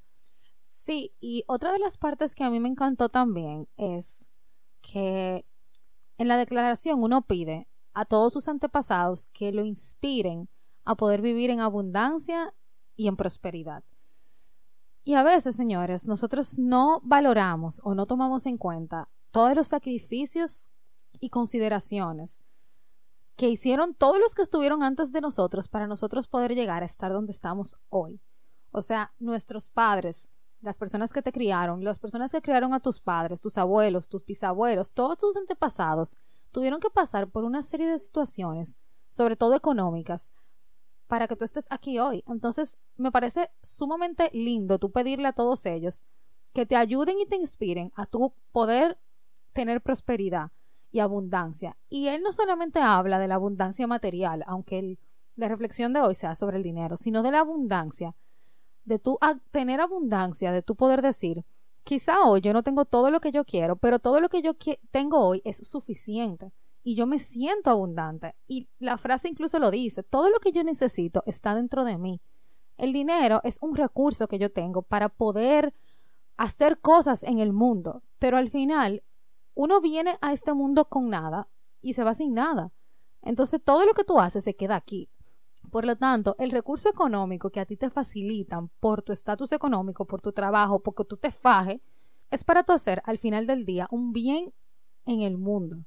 Sí, 0.69 1.15
y 1.21 1.45
otra 1.47 1.73
de 1.73 1.79
las 1.79 1.97
partes 1.97 2.35
que 2.35 2.45
a 2.45 2.51
mí 2.51 2.59
me 2.59 2.69
encantó 2.69 3.09
también 3.09 3.69
es 3.77 4.27
que 4.81 5.47
en 6.19 6.29
la 6.29 6.37
declaración 6.37 7.03
uno 7.03 7.23
pide 7.23 7.69
a 7.95 8.05
todos 8.05 8.33
sus 8.33 8.49
antepasados 8.49 9.27
que 9.29 9.53
lo 9.53 9.65
inspiren 9.65 10.49
a 10.85 10.97
poder 10.97 11.21
vivir 11.21 11.51
en 11.51 11.61
abundancia 11.61 12.53
y 12.97 13.09
en 13.09 13.17
prosperidad. 13.17 13.85
Y 15.05 15.15
a 15.15 15.23
veces, 15.23 15.57
señores, 15.57 16.07
nosotros 16.07 16.59
no 16.59 17.01
valoramos 17.03 17.81
o 17.85 17.95
no 17.95 18.07
tomamos 18.07 18.47
en 18.47 18.57
cuenta 18.57 19.09
todos 19.33 19.57
los 19.57 19.69
sacrificios 19.69 20.71
y 21.21 21.31
consideraciones 21.31 22.41
que 23.37 23.49
hicieron 23.49 23.95
todos 23.95 24.19
los 24.19 24.35
que 24.35 24.43
estuvieron 24.43 24.83
antes 24.83 25.11
de 25.13 25.21
nosotros 25.21 25.67
para 25.67 25.87
nosotros 25.87 26.29
poder 26.29 26.55
llegar 26.55 26.83
a 26.83 26.87
estar 26.87 27.13
donde 27.13 27.33
estamos 27.33 27.77
hoy. 27.89 28.21
O 28.71 28.83
sea, 28.83 29.13
nuestros 29.19 29.69
padres, 29.69 30.31
las 30.61 30.79
personas 30.79 31.13
que 31.13 31.23
te 31.23 31.33
criaron, 31.33 31.83
las 31.83 31.99
personas 31.99 32.31
que 32.31 32.43
criaron 32.43 32.73
a 32.73 32.81
tus 32.81 33.01
padres, 33.01 33.41
tus 33.41 33.59
abuelos, 33.59 34.09
tus 34.09 34.25
bisabuelos, 34.25 34.93
todos 34.93 35.19
tus 35.19 35.37
antepasados, 35.37 36.17
tuvieron 36.53 36.79
que 36.79 36.91
pasar 36.91 37.29
por 37.29 37.45
una 37.45 37.63
serie 37.63 37.89
de 37.89 37.99
situaciones, 37.99 38.79
sobre 39.11 39.37
todo 39.37 39.57
económicas, 39.57 40.31
para 41.13 41.29
que 41.29 41.37
tú 41.37 41.45
estés 41.45 41.67
aquí 41.69 41.99
hoy. 41.99 42.25
Entonces, 42.27 42.79
me 42.97 43.13
parece 43.13 43.51
sumamente 43.63 44.31
lindo 44.33 44.79
tú 44.79 44.91
pedirle 44.91 45.29
a 45.29 45.35
todos 45.35 45.67
ellos 45.67 46.07
que 46.55 46.65
te 46.65 46.75
ayuden 46.75 47.21
y 47.21 47.27
te 47.27 47.37
inspiren 47.37 47.93
a 47.97 48.07
tu 48.07 48.33
poder 48.51 48.99
tener 49.53 49.83
prosperidad 49.83 50.53
y 50.91 51.01
abundancia. 51.01 51.77
Y 51.91 52.07
él 52.09 52.23
no 52.23 52.33
solamente 52.33 52.79
habla 52.79 53.19
de 53.19 53.29
la 53.29 53.35
abundancia 53.35 53.87
material, 53.87 54.43
aunque 54.47 54.99
la 55.37 55.49
reflexión 55.49 55.93
de 55.93 56.01
hoy 56.01 56.15
sea 56.15 56.35
sobre 56.35 56.57
el 56.57 56.63
dinero, 56.63 56.97
sino 56.97 57.23
de 57.23 57.33
la 57.33 57.41
abundancia 57.41 58.17
de 58.87 58.99
tú 58.99 59.19
tener 59.51 59.83
abundancia, 59.83 60.51
de 60.51 60.63
tu 60.63 60.77
poder 60.77 61.03
decir, 61.03 61.45
quizá 61.85 62.23
hoy 62.23 62.41
yo 62.41 62.55
no 62.55 62.63
tengo 62.63 62.87
todo 62.87 63.11
lo 63.11 63.21
que 63.21 63.33
yo 63.33 63.45
quiero, 63.45 63.77
pero 63.77 63.99
todo 63.99 64.19
lo 64.23 64.31
que 64.31 64.41
yo 64.41 64.53
tengo 64.91 65.21
hoy 65.21 65.43
es 65.45 65.59
suficiente 65.59 66.55
y 66.83 66.95
yo 66.95 67.07
me 67.07 67.19
siento 67.19 67.71
abundante. 67.71 68.35
Y 68.47 68.69
la 68.79 68.99
frase 68.99 69.29
incluso 69.29 69.59
lo 69.59 69.71
dice, 69.71 70.03
todo 70.03 70.31
lo 70.31 70.39
que 70.41 70.53
yo 70.53 70.65
necesito 70.65 71.23
está 71.27 71.55
dentro 71.55 71.85
de 71.85 71.99
mí. 71.99 72.21
El 72.77 72.93
dinero 72.93 73.41
es 73.45 73.59
un 73.61 73.77
recurso 73.77 74.29
que 74.29 74.39
yo 74.39 74.53
tengo 74.53 74.83
para 74.83 75.09
poder 75.09 75.75
hacer 76.37 76.81
cosas 76.81 77.23
en 77.23 77.39
el 77.39 77.53
mundo, 77.53 78.03
pero 78.19 78.37
al 78.37 78.49
final 78.49 79.05
uno 79.55 79.81
viene 79.81 80.17
a 80.21 80.33
este 80.33 80.55
mundo 80.55 80.89
con 80.89 81.11
nada 81.11 81.49
y 81.81 81.95
se 81.95 82.05
va 82.05 82.15
sin 82.15 82.35
nada. 82.35 82.73
Entonces 83.21 83.63
todo 83.63 83.85
lo 83.85 83.95
que 83.95 84.05
tú 84.05 84.19
haces 84.19 84.45
se 84.45 84.57
queda 84.57 84.77
aquí. 84.77 85.09
Por 85.71 85.85
lo 85.85 85.97
tanto, 85.97 86.35
el 86.39 86.51
recurso 86.51 86.89
económico 86.89 87.51
que 87.51 87.61
a 87.61 87.67
ti 87.67 87.77
te 87.77 87.89
facilitan 87.89 88.69
por 88.81 89.03
tu 89.03 89.13
estatus 89.13 89.53
económico, 89.53 90.07
por 90.07 90.21
tu 90.21 90.33
trabajo, 90.33 90.83
porque 90.83 91.05
tú 91.05 91.17
te 91.17 91.31
fajes, 91.31 91.81
es 92.31 92.45
para 92.45 92.65
tu 92.65 92.73
hacer 92.73 93.01
al 93.05 93.19
final 93.19 93.47
del 93.47 93.65
día 93.65 93.87
un 93.91 94.13
bien 94.13 94.53
en 95.07 95.21
el 95.21 95.39
mundo. 95.39 95.85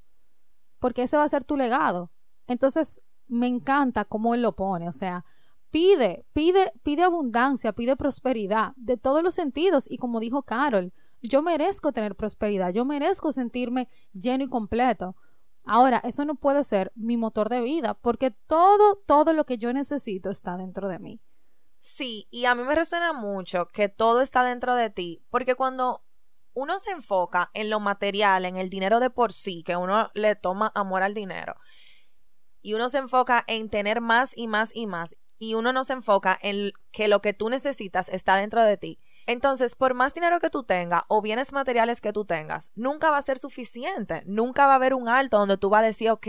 Porque 0.79 1.03
ese 1.03 1.17
va 1.17 1.23
a 1.23 1.29
ser 1.29 1.43
tu 1.43 1.57
legado. 1.57 2.11
Entonces, 2.47 3.01
me 3.27 3.47
encanta 3.47 4.05
cómo 4.05 4.35
él 4.35 4.41
lo 4.41 4.55
pone. 4.55 4.87
O 4.87 4.93
sea, 4.93 5.25
pide, 5.71 6.25
pide, 6.33 6.71
pide 6.83 7.03
abundancia, 7.03 7.73
pide 7.73 7.95
prosperidad 7.95 8.73
de 8.77 8.97
todos 8.97 9.23
los 9.23 9.33
sentidos. 9.33 9.89
Y 9.89 9.97
como 9.97 10.19
dijo 10.19 10.43
Carol, 10.43 10.93
yo 11.21 11.41
merezco 11.41 11.91
tener 11.91 12.15
prosperidad, 12.15 12.71
yo 12.71 12.85
merezco 12.85 13.31
sentirme 13.31 13.89
lleno 14.13 14.43
y 14.43 14.49
completo. 14.49 15.15
Ahora, 15.65 15.99
eso 16.03 16.25
no 16.25 16.35
puede 16.35 16.63
ser 16.63 16.91
mi 16.95 17.17
motor 17.17 17.49
de 17.49 17.59
vida, 17.59 17.95
porque 17.95 18.29
todo, 18.29 18.95
todo 19.05 19.33
lo 19.33 19.45
que 19.45 19.57
yo 19.57 19.73
necesito 19.73 20.29
está 20.29 20.57
dentro 20.57 20.87
de 20.87 20.99
mí. 20.99 21.19
Sí, 21.79 22.27
y 22.29 22.45
a 22.45 22.55
mí 22.55 22.63
me 22.63 22.75
resuena 22.75 23.13
mucho 23.13 23.67
que 23.67 23.89
todo 23.89 24.21
está 24.21 24.43
dentro 24.43 24.75
de 24.75 24.89
ti, 24.91 25.23
porque 25.29 25.55
cuando 25.55 26.04
uno 26.55 26.79
se 26.79 26.91
enfoca 26.91 27.51
en 27.53 27.69
lo 27.69 27.79
material, 27.79 28.45
en 28.45 28.55
el 28.55 28.69
dinero 28.69 28.99
de 28.99 29.11
por 29.11 29.31
sí, 29.31 29.61
que 29.61 29.75
uno 29.75 30.09
le 30.15 30.35
toma 30.35 30.71
amor 30.73 31.03
al 31.03 31.13
dinero, 31.13 31.55
y 32.61 32.73
uno 32.73 32.89
se 32.89 32.97
enfoca 32.97 33.43
en 33.47 33.69
tener 33.69 34.01
más 34.01 34.35
y 34.35 34.47
más 34.47 34.75
y 34.75 34.87
más, 34.87 35.15
y 35.37 35.53
uno 35.53 35.73
no 35.73 35.83
se 35.83 35.93
enfoca 35.93 36.39
en 36.41 36.71
que 36.91 37.07
lo 37.07 37.21
que 37.21 37.33
tú 37.33 37.49
necesitas 37.49 38.09
está 38.09 38.37
dentro 38.37 38.63
de 38.63 38.77
ti. 38.77 38.99
Entonces, 39.27 39.75
por 39.75 39.93
más 39.93 40.13
dinero 40.13 40.39
que 40.39 40.49
tú 40.49 40.63
tengas 40.63 41.03
o 41.09 41.21
bienes 41.21 41.51
materiales 41.51 41.99
que 41.99 42.13
tú 42.13 42.25
tengas, 42.25 42.71
nunca 42.73 43.11
va 43.11 43.17
a 43.17 43.21
ser 43.21 43.37
suficiente. 43.37 44.23
Nunca 44.25 44.65
va 44.65 44.73
a 44.73 44.75
haber 44.75 44.93
un 44.93 45.09
alto 45.09 45.37
donde 45.37 45.57
tú 45.57 45.69
vas 45.69 45.83
a 45.83 45.87
decir, 45.87 46.09
ok, 46.09 46.27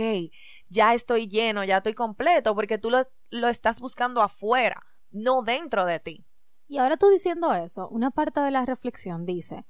ya 0.67 0.93
estoy 0.93 1.27
lleno, 1.27 1.63
ya 1.63 1.77
estoy 1.77 1.93
completo, 1.93 2.53
porque 2.53 2.77
tú 2.77 2.89
lo, 2.89 3.07
lo 3.29 3.47
estás 3.47 3.79
buscando 3.79 4.21
afuera, 4.21 4.83
no 5.09 5.41
dentro 5.41 5.85
de 5.85 5.99
ti. 5.99 6.25
Y 6.67 6.79
ahora 6.79 6.97
tú 6.97 7.09
diciendo 7.09 7.53
eso, 7.53 7.87
una 7.87 8.11
parte 8.11 8.41
de 8.41 8.51
la 8.51 8.65
reflexión 8.65 9.25
dice 9.25 9.65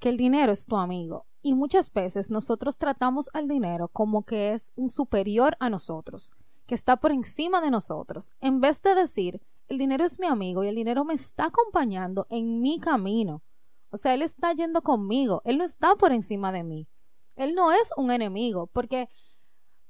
que 0.00 0.08
el 0.08 0.16
dinero 0.16 0.50
es 0.50 0.66
tu 0.66 0.76
amigo. 0.76 1.26
Y 1.42 1.54
muchas 1.54 1.92
veces 1.92 2.30
nosotros 2.30 2.76
tratamos 2.76 3.30
al 3.32 3.46
dinero 3.46 3.88
como 3.88 4.24
que 4.24 4.52
es 4.52 4.72
un 4.74 4.90
superior 4.90 5.56
a 5.60 5.70
nosotros, 5.70 6.32
que 6.66 6.74
está 6.74 6.96
por 6.96 7.12
encima 7.12 7.60
de 7.60 7.70
nosotros, 7.70 8.32
en 8.40 8.60
vez 8.60 8.82
de 8.82 8.94
decir, 8.94 9.40
el 9.68 9.78
dinero 9.78 10.04
es 10.04 10.18
mi 10.18 10.26
amigo 10.26 10.64
y 10.64 10.68
el 10.68 10.74
dinero 10.74 11.04
me 11.04 11.14
está 11.14 11.46
acompañando 11.46 12.26
en 12.28 12.60
mi 12.60 12.80
camino. 12.80 13.42
O 13.90 13.96
sea, 13.96 14.14
él 14.14 14.22
está 14.22 14.52
yendo 14.52 14.82
conmigo, 14.82 15.42
él 15.44 15.58
no 15.58 15.64
está 15.64 15.94
por 15.94 16.12
encima 16.12 16.50
de 16.50 16.64
mí. 16.64 16.88
Él 17.36 17.54
no 17.54 17.72
es 17.72 17.92
un 17.96 18.10
enemigo, 18.10 18.66
porque 18.66 19.08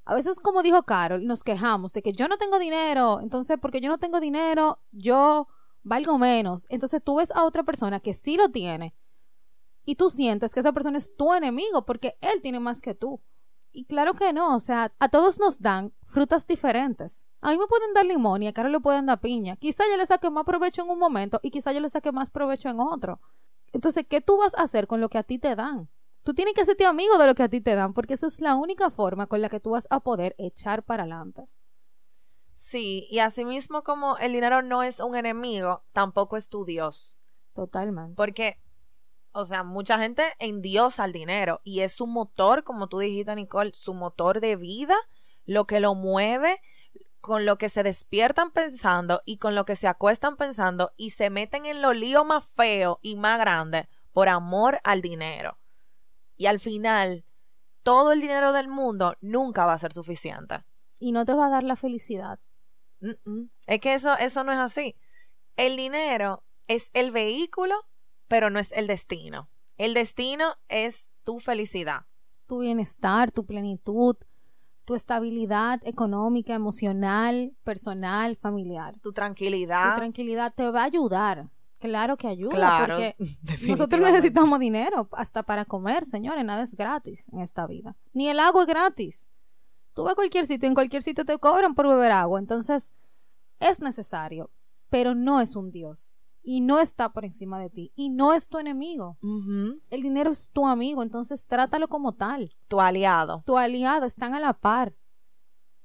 a 0.05 0.13
veces, 0.13 0.39
como 0.39 0.63
dijo 0.63 0.83
Carol, 0.83 1.25
nos 1.25 1.43
quejamos 1.43 1.93
de 1.93 2.01
que 2.01 2.11
yo 2.11 2.27
no 2.27 2.37
tengo 2.37 2.59
dinero, 2.59 3.19
entonces 3.21 3.57
porque 3.61 3.81
yo 3.81 3.89
no 3.89 3.97
tengo 3.97 4.19
dinero, 4.19 4.79
yo 4.91 5.47
valgo 5.83 6.17
menos. 6.17 6.65
Entonces 6.69 7.03
tú 7.03 7.15
ves 7.15 7.31
a 7.31 7.43
otra 7.43 7.63
persona 7.63 7.99
que 7.99 8.13
sí 8.13 8.37
lo 8.37 8.49
tiene 8.49 8.95
y 9.85 9.95
tú 9.95 10.09
sientes 10.09 10.53
que 10.53 10.59
esa 10.59 10.73
persona 10.73 10.97
es 10.97 11.15
tu 11.15 11.33
enemigo 11.33 11.85
porque 11.85 12.17
él 12.21 12.41
tiene 12.41 12.59
más 12.59 12.81
que 12.81 12.93
tú. 12.93 13.21
Y 13.71 13.85
claro 13.85 14.13
que 14.13 14.33
no, 14.33 14.55
o 14.55 14.59
sea, 14.59 14.93
a 14.99 15.09
todos 15.09 15.39
nos 15.39 15.59
dan 15.59 15.93
frutas 16.03 16.45
diferentes. 16.45 17.25
A 17.39 17.51
mí 17.51 17.57
me 17.57 17.67
pueden 17.67 17.93
dar 17.93 18.05
limón 18.05 18.43
y 18.43 18.47
a 18.47 18.53
Carol 18.53 18.71
le 18.71 18.79
pueden 18.79 19.05
dar 19.05 19.21
piña. 19.21 19.55
Quizá 19.55 19.83
yo 19.89 19.97
le 19.97 20.05
saque 20.05 20.29
más 20.29 20.43
provecho 20.43 20.83
en 20.83 20.89
un 20.89 20.99
momento 20.99 21.39
y 21.41 21.51
quizá 21.51 21.71
yo 21.71 21.79
le 21.79 21.89
saque 21.89 22.11
más 22.11 22.29
provecho 22.29 22.69
en 22.69 22.79
otro. 22.79 23.21
Entonces, 23.71 24.05
¿qué 24.07 24.19
tú 24.19 24.37
vas 24.37 24.55
a 24.55 24.63
hacer 24.63 24.87
con 24.87 24.99
lo 24.99 25.09
que 25.09 25.17
a 25.17 25.23
ti 25.23 25.39
te 25.39 25.55
dan? 25.55 25.89
Tú 26.23 26.33
tienes 26.33 26.53
que 26.53 26.61
hacerte 26.61 26.85
amigo 26.85 27.17
de 27.17 27.25
lo 27.25 27.33
que 27.33 27.43
a 27.43 27.49
ti 27.49 27.61
te 27.61 27.73
dan, 27.73 27.93
porque 27.93 28.13
eso 28.13 28.27
es 28.27 28.41
la 28.41 28.55
única 28.55 28.89
forma 28.91 29.27
con 29.27 29.41
la 29.41 29.49
que 29.49 29.59
tú 29.59 29.71
vas 29.71 29.87
a 29.89 30.01
poder 30.01 30.35
echar 30.37 30.83
para 30.83 31.03
adelante. 31.03 31.47
Sí, 32.55 33.07
y 33.09 33.19
asimismo 33.19 33.83
como 33.83 34.17
el 34.17 34.33
dinero 34.33 34.61
no 34.61 34.83
es 34.83 34.99
un 34.99 35.15
enemigo, 35.15 35.83
tampoco 35.93 36.37
es 36.37 36.47
tu 36.47 36.63
Dios. 36.63 37.17
Totalmente. 37.53 38.13
Porque 38.15 38.61
o 39.33 39.45
sea, 39.45 39.63
mucha 39.63 39.97
gente 39.97 40.23
endiosa 40.39 41.03
al 41.03 41.13
dinero 41.13 41.61
y 41.63 41.81
es 41.81 41.93
su 41.93 42.07
motor, 42.07 42.63
como 42.63 42.87
tú 42.87 42.99
dijiste, 42.99 43.35
Nicole, 43.35 43.71
su 43.73 43.93
motor 43.93 44.41
de 44.41 44.55
vida, 44.55 44.95
lo 45.45 45.65
que 45.65 45.79
lo 45.79 45.95
mueve, 45.95 46.59
con 47.21 47.45
lo 47.45 47.57
que 47.57 47.69
se 47.69 47.83
despiertan 47.83 48.51
pensando 48.51 49.21
y 49.25 49.37
con 49.37 49.55
lo 49.55 49.65
que 49.65 49.75
se 49.75 49.87
acuestan 49.87 50.37
pensando 50.37 50.91
y 50.97 51.11
se 51.11 51.29
meten 51.29 51.65
en 51.65 51.81
lo 51.81 51.93
lío 51.93 52.25
más 52.25 52.45
feo 52.45 52.99
y 53.01 53.15
más 53.15 53.39
grande 53.39 53.87
por 54.11 54.27
amor 54.27 54.79
al 54.83 55.01
dinero. 55.01 55.57
Y 56.35 56.47
al 56.47 56.59
final, 56.59 57.23
todo 57.83 58.11
el 58.11 58.21
dinero 58.21 58.51
del 58.51 58.67
mundo 58.67 59.15
nunca 59.21 59.65
va 59.65 59.73
a 59.73 59.77
ser 59.77 59.93
suficiente. 59.93 60.63
Y 60.99 61.11
no 61.11 61.25
te 61.25 61.33
va 61.33 61.47
a 61.47 61.49
dar 61.49 61.63
la 61.63 61.75
felicidad. 61.75 62.39
Es 63.67 63.79
que 63.79 63.93
eso, 63.93 64.15
eso 64.17 64.43
no 64.43 64.51
es 64.51 64.59
así. 64.59 64.95
El 65.55 65.77
dinero 65.77 66.43
es 66.67 66.89
el 66.93 67.11
vehículo 67.11 67.75
pero 68.31 68.49
no 68.49 68.59
es 68.59 68.71
el 68.71 68.87
destino. 68.87 69.49
El 69.77 69.93
destino 69.93 70.53
es 70.69 71.11
tu 71.25 71.41
felicidad. 71.41 72.05
Tu 72.47 72.59
bienestar, 72.59 73.29
tu 73.29 73.45
plenitud, 73.45 74.15
tu 74.85 74.95
estabilidad 74.95 75.81
económica, 75.83 76.53
emocional, 76.53 77.53
personal, 77.65 78.37
familiar. 78.37 78.97
Tu 79.01 79.11
tranquilidad. 79.11 79.95
Tu 79.95 79.97
tranquilidad 79.97 80.53
te 80.53 80.71
va 80.71 80.83
a 80.83 80.85
ayudar. 80.85 81.49
Claro 81.79 82.15
que 82.15 82.29
ayuda, 82.29 82.55
claro, 82.55 82.95
porque 82.95 83.17
nosotros 83.67 84.01
necesitamos 84.01 84.59
dinero 84.59 85.09
hasta 85.11 85.43
para 85.43 85.65
comer, 85.65 86.05
señores, 86.05 86.45
nada 86.45 86.61
es 86.61 86.73
gratis 86.75 87.27
en 87.33 87.39
esta 87.41 87.67
vida. 87.67 87.97
Ni 88.13 88.29
el 88.29 88.39
agua 88.39 88.61
es 88.61 88.67
gratis. 88.67 89.27
Tú 89.93 90.03
vas 90.03 90.13
a 90.13 90.15
cualquier 90.15 90.45
sitio, 90.45 90.69
en 90.69 90.73
cualquier 90.73 91.03
sitio 91.03 91.25
te 91.25 91.37
cobran 91.37 91.75
por 91.75 91.85
beber 91.85 92.13
agua, 92.13 92.39
entonces 92.39 92.93
es 93.59 93.81
necesario, 93.81 94.51
pero 94.89 95.15
no 95.15 95.41
es 95.41 95.57
un 95.57 95.69
Dios 95.69 96.15
y 96.43 96.61
no 96.61 96.79
está 96.79 97.13
por 97.13 97.25
encima 97.25 97.59
de 97.59 97.69
ti 97.69 97.91
y 97.95 98.09
no 98.09 98.33
es 98.33 98.49
tu 98.49 98.57
enemigo. 98.57 99.17
El 99.89 100.01
dinero 100.01 100.31
es 100.31 100.49
tu 100.51 100.67
amigo, 100.67 101.03
entonces 101.03 101.45
trátalo 101.45 101.87
como 101.87 102.13
tal. 102.13 102.49
Tu 102.67 102.81
aliado. 102.81 103.43
Tu 103.45 103.57
aliado, 103.57 104.05
están 104.05 104.33
a 104.33 104.39
la 104.39 104.53
par. 104.53 104.95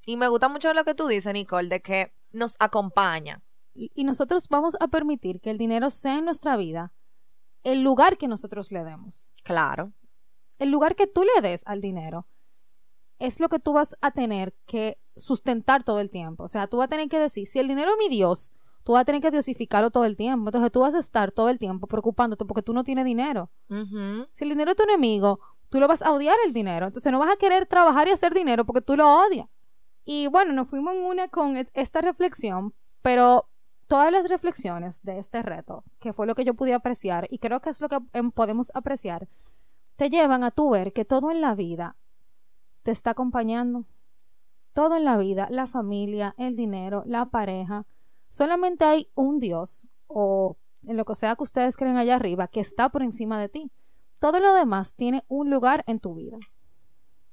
Y 0.07 0.17
me 0.17 0.29
gusta 0.29 0.49
mucho 0.49 0.73
lo 0.73 0.85
que 0.85 0.95
tú 0.95 1.07
dices, 1.07 1.33
Nicole, 1.33 1.69
de 1.69 1.83
que 1.83 2.15
nos 2.31 2.57
acompaña. 2.59 3.43
Y 3.75 4.05
nosotros 4.05 4.49
vamos 4.49 4.77
a 4.81 4.89
permitir 4.89 5.41
que 5.41 5.51
el 5.51 5.59
dinero 5.59 5.91
sea 5.91 6.19
en 6.19 6.25
nuestra 6.25 6.57
vida 6.57 6.93
el 7.63 7.83
lugar 7.83 8.17
que 8.17 8.29
nosotros 8.29 8.71
le 8.71 8.85
demos. 8.85 9.33
Claro. 9.43 9.93
El 10.59 10.71
lugar 10.71 10.95
que 10.95 11.07
tú 11.07 11.25
le 11.25 11.47
des 11.47 11.63
al 11.67 11.81
dinero 11.81 12.27
es 13.19 13.41
lo 13.41 13.49
que 13.49 13.59
tú 13.59 13.73
vas 13.73 13.97
a 14.01 14.13
tener 14.13 14.55
que 14.67 14.99
sustentar 15.17 15.83
todo 15.83 16.01
el 16.01 16.11
tiempo. 16.11 16.45
O 16.45 16.49
sea, 16.49 16.69
tú 16.69 16.79
vas 16.79 16.87
a 16.87 16.91
tener 16.91 17.09
que 17.09 17.19
decir, 17.19 17.47
si 17.47 17.59
el 17.59 17.69
dinero 17.69 17.91
es 17.91 17.97
mi 17.99 18.09
Dios, 18.09 18.53
tú 18.87 18.93
vas 18.93 19.03
a 19.03 19.05
tener 19.05 19.21
que 19.21 19.33
diosificarlo 19.33 19.91
todo 19.91 20.05
el 20.05 20.15
tiempo. 20.15 20.49
Entonces 20.49 20.71
tú 20.71 20.79
vas 20.79 20.95
a 20.95 21.01
estar 21.01 21.33
todo 21.33 21.49
el 21.49 21.59
tiempo 21.59 21.89
preocupándote 21.89 22.45
porque 22.45 22.63
tú 22.63 22.73
no 22.73 22.85
tienes 22.85 23.05
dinero. 23.05 23.51
Si 24.33 24.45
el 24.45 24.51
dinero 24.51 24.71
es 24.71 24.77
tu 24.77 24.85
enemigo, 24.85 25.41
tú 25.71 25.81
lo 25.81 25.89
vas 25.89 26.03
a 26.03 26.13
odiar 26.13 26.37
el 26.47 26.53
dinero. 26.53 26.87
Entonces 26.87 27.11
no 27.11 27.19
vas 27.19 27.31
a 27.33 27.37
querer 27.37 27.67
trabajar 27.67 28.07
y 28.07 28.13
hacer 28.13 28.33
dinero 28.33 28.65
porque 28.65 28.83
tú 28.83 28.97
lo 28.97 29.13
odias. 29.13 29.49
Y 30.05 30.29
bueno, 30.29 30.53
nos 30.53 30.69
fuimos 30.69 30.95
en 30.95 31.03
una 31.03 31.27
con 31.27 31.57
esta 31.57 32.01
reflexión, 32.01 32.75
pero 33.03 33.49
todas 33.89 34.13
las 34.13 34.29
reflexiones 34.29 35.03
de 35.03 35.19
este 35.19 35.43
reto, 35.43 35.83
que 35.99 36.13
fue 36.13 36.29
lo 36.29 36.37
que 36.37 36.45
yo 36.45 36.55
pude 36.55 36.73
apreciar 36.73 37.27
y 37.29 37.39
creo 37.39 37.61
que 37.61 37.71
es 37.71 37.81
lo 37.81 37.89
que 37.89 37.99
em, 38.13 38.31
podemos 38.31 38.71
apreciar, 38.73 39.27
te 39.97 40.11
llevan 40.11 40.45
a 40.45 40.53
tú 40.53 40.71
ver 40.71 40.93
que 40.93 41.05
todo 41.05 41.33
en 41.33 41.41
la 41.41 41.57
vida 41.57 41.97
te 42.85 42.93
está 42.93 43.11
acompañando. 43.11 43.85
Todo 44.75 44.97
en 44.97 45.05
la 45.05 45.17
vida, 45.17 45.49
la 45.51 45.67
familia, 45.67 46.37
el 46.39 46.55
dinero, 46.55 47.03
la 47.05 47.31
pareja, 47.31 47.85
Solamente 48.29 48.85
hay 48.85 49.11
un 49.15 49.39
Dios 49.39 49.89
o 50.07 50.57
en 50.85 50.97
lo 50.97 51.05
que 51.05 51.15
sea 51.15 51.37
que 51.37 51.43
ustedes 51.43 51.77
creen 51.77 51.97
allá 51.97 52.17
arriba 52.17 52.49
que 52.49 52.61
está 52.61 52.89
por 52.89 53.03
encima 53.03 53.41
de 53.41 53.49
ti. 53.49 53.71
Todo 54.21 54.41
lo 54.41 54.55
demás 54.55 54.95
tiene 54.95 55.25
un 55.29 55.51
lugar 55.51 55.85
en 55.87 56.01
tu 56.01 56.15
vida. 56.15 56.39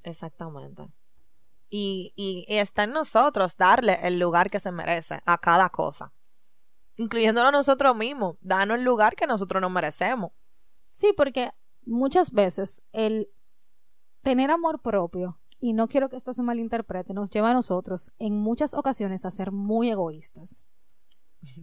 Exactamente. 0.04 0.90
Y, 1.70 2.14
y, 2.16 2.46
está 2.48 2.84
en 2.84 2.92
nosotros 2.92 3.58
darle 3.58 4.00
el 4.04 4.20
lugar 4.20 4.50
que 4.50 4.60
se 4.60 4.72
merece 4.72 5.22
a 5.26 5.38
cada 5.38 5.70
cosa. 5.70 6.14
Incluyéndolo 6.98 7.48
a 7.48 7.52
nosotros 7.52 7.96
mismos. 7.96 8.38
Danos 8.42 8.78
el 8.78 8.84
lugar 8.84 9.16
que 9.16 9.26
nosotros 9.26 9.62
nos 9.62 9.72
merecemos. 9.72 10.32
Sí, 10.92 11.14
porque 11.18 11.52
muchas 11.86 12.32
veces 12.32 12.84
el 12.92 13.30
tener 14.22 14.52
amor 14.52 14.82
propio, 14.82 15.40
y 15.60 15.74
no 15.74 15.88
quiero 15.88 16.10
que 16.10 16.18
esto 16.18 16.34
se 16.34 16.44
malinterprete, 16.44 17.14
nos 17.14 17.30
lleva 17.30 17.52
a 17.52 17.54
nosotros 17.54 18.12
en 18.20 18.38
muchas 18.38 18.74
ocasiones 18.74 19.26
a 19.26 19.32
ser 19.32 19.52
muy 19.52 19.90
egoístas. 19.90 20.66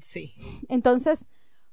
Sí. 0.00 0.34
Entonces, 0.68 1.28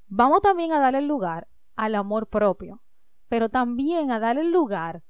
vamos 0.06 0.40
también 0.40 0.72
a 0.72 0.80
darle 0.80 1.02
lugar 1.02 1.48
al 1.76 1.94
amor 1.94 2.28
propio, 2.28 2.82
pero 3.28 3.48
también 3.48 4.10
a 4.10 4.18
darle 4.18 4.44
lugar 4.44 5.02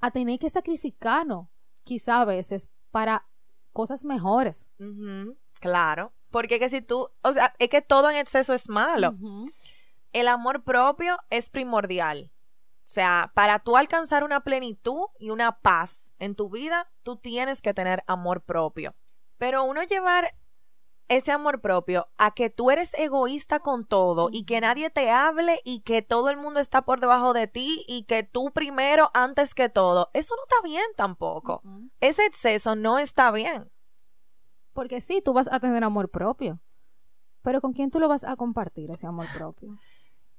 a 0.00 0.10
tener 0.10 0.38
que 0.38 0.50
sacrificarnos, 0.50 1.48
quizá 1.84 2.20
a 2.20 2.24
veces, 2.24 2.68
para 2.90 3.26
cosas 3.72 4.04
mejores. 4.04 4.70
Claro, 5.60 6.12
porque 6.30 6.58
que 6.58 6.68
si 6.68 6.82
tú, 6.82 7.08
o 7.22 7.32
sea, 7.32 7.54
es 7.58 7.68
que 7.68 7.82
todo 7.82 8.10
en 8.10 8.16
exceso 8.16 8.52
es 8.52 8.68
malo. 8.68 9.14
El 10.12 10.28
amor 10.28 10.64
propio 10.64 11.18
es 11.30 11.50
primordial. 11.50 12.32
O 12.84 12.88
sea, 12.92 13.30
para 13.34 13.60
tú 13.60 13.76
alcanzar 13.76 14.24
una 14.24 14.40
plenitud 14.40 15.06
y 15.18 15.30
una 15.30 15.60
paz 15.60 16.12
en 16.18 16.34
tu 16.34 16.50
vida, 16.50 16.90
tú 17.02 17.16
tienes 17.16 17.62
que 17.62 17.72
tener 17.72 18.02
amor 18.06 18.42
propio. 18.42 18.94
Pero 19.38 19.64
uno 19.64 19.82
llevar 19.84 20.34
ese 21.16 21.30
amor 21.32 21.60
propio 21.60 22.08
a 22.16 22.32
que 22.32 22.48
tú 22.48 22.70
eres 22.70 22.94
egoísta 22.94 23.60
con 23.60 23.86
todo 23.86 24.28
y 24.32 24.44
que 24.44 24.60
nadie 24.60 24.90
te 24.90 25.10
hable 25.10 25.60
y 25.64 25.80
que 25.80 26.00
todo 26.00 26.30
el 26.30 26.36
mundo 26.36 26.60
está 26.60 26.82
por 26.82 27.00
debajo 27.00 27.32
de 27.32 27.46
ti 27.46 27.84
y 27.86 28.04
que 28.04 28.22
tú 28.22 28.50
primero 28.52 29.10
antes 29.12 29.54
que 29.54 29.68
todo. 29.68 30.10
Eso 30.14 30.34
no 30.36 30.42
está 30.42 30.56
bien 30.66 30.86
tampoco. 30.96 31.62
Ese 32.00 32.24
exceso 32.24 32.76
no 32.76 32.98
está 32.98 33.30
bien. 33.30 33.70
Porque 34.72 35.00
sí, 35.00 35.20
tú 35.22 35.32
vas 35.32 35.52
a 35.52 35.60
tener 35.60 35.84
amor 35.84 36.10
propio. 36.10 36.60
Pero 37.42 37.60
¿con 37.60 37.72
quién 37.72 37.90
tú 37.90 38.00
lo 38.00 38.08
vas 38.08 38.24
a 38.24 38.36
compartir 38.36 38.90
ese 38.90 39.06
amor 39.06 39.26
propio? 39.36 39.76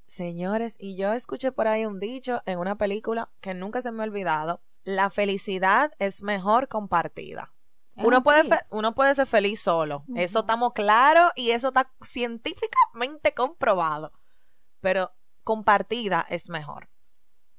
Señores, 0.07 0.75
y 0.79 0.95
yo 0.95 1.13
escuché 1.13 1.51
por 1.51 1.67
ahí 1.67 1.86
un 1.86 1.99
dicho 1.99 2.41
en 2.45 2.59
una 2.59 2.77
película 2.77 3.31
que 3.41 3.53
nunca 3.53 3.81
se 3.81 3.91
me 3.91 4.03
ha 4.03 4.07
olvidado. 4.07 4.62
La 4.83 5.09
felicidad 5.09 5.91
es 5.99 6.23
mejor 6.23 6.67
compartida. 6.67 7.53
Es 7.95 8.06
Uno 8.06 8.21
puede, 8.21 8.43
fe- 8.43 8.65
uno 8.69 8.95
puede 8.95 9.13
ser 9.15 9.27
feliz 9.27 9.62
solo. 9.62 10.03
Eso 10.15 10.39
estamos 10.39 10.73
claros 10.73 11.32
y 11.36 11.51
eso 11.51 11.67
está 11.67 11.91
científicamente 12.01 13.34
comprobado. 13.34 14.12
Pero 14.79 15.12
compartida 15.43 16.25
es 16.29 16.49
mejor. 16.49 16.89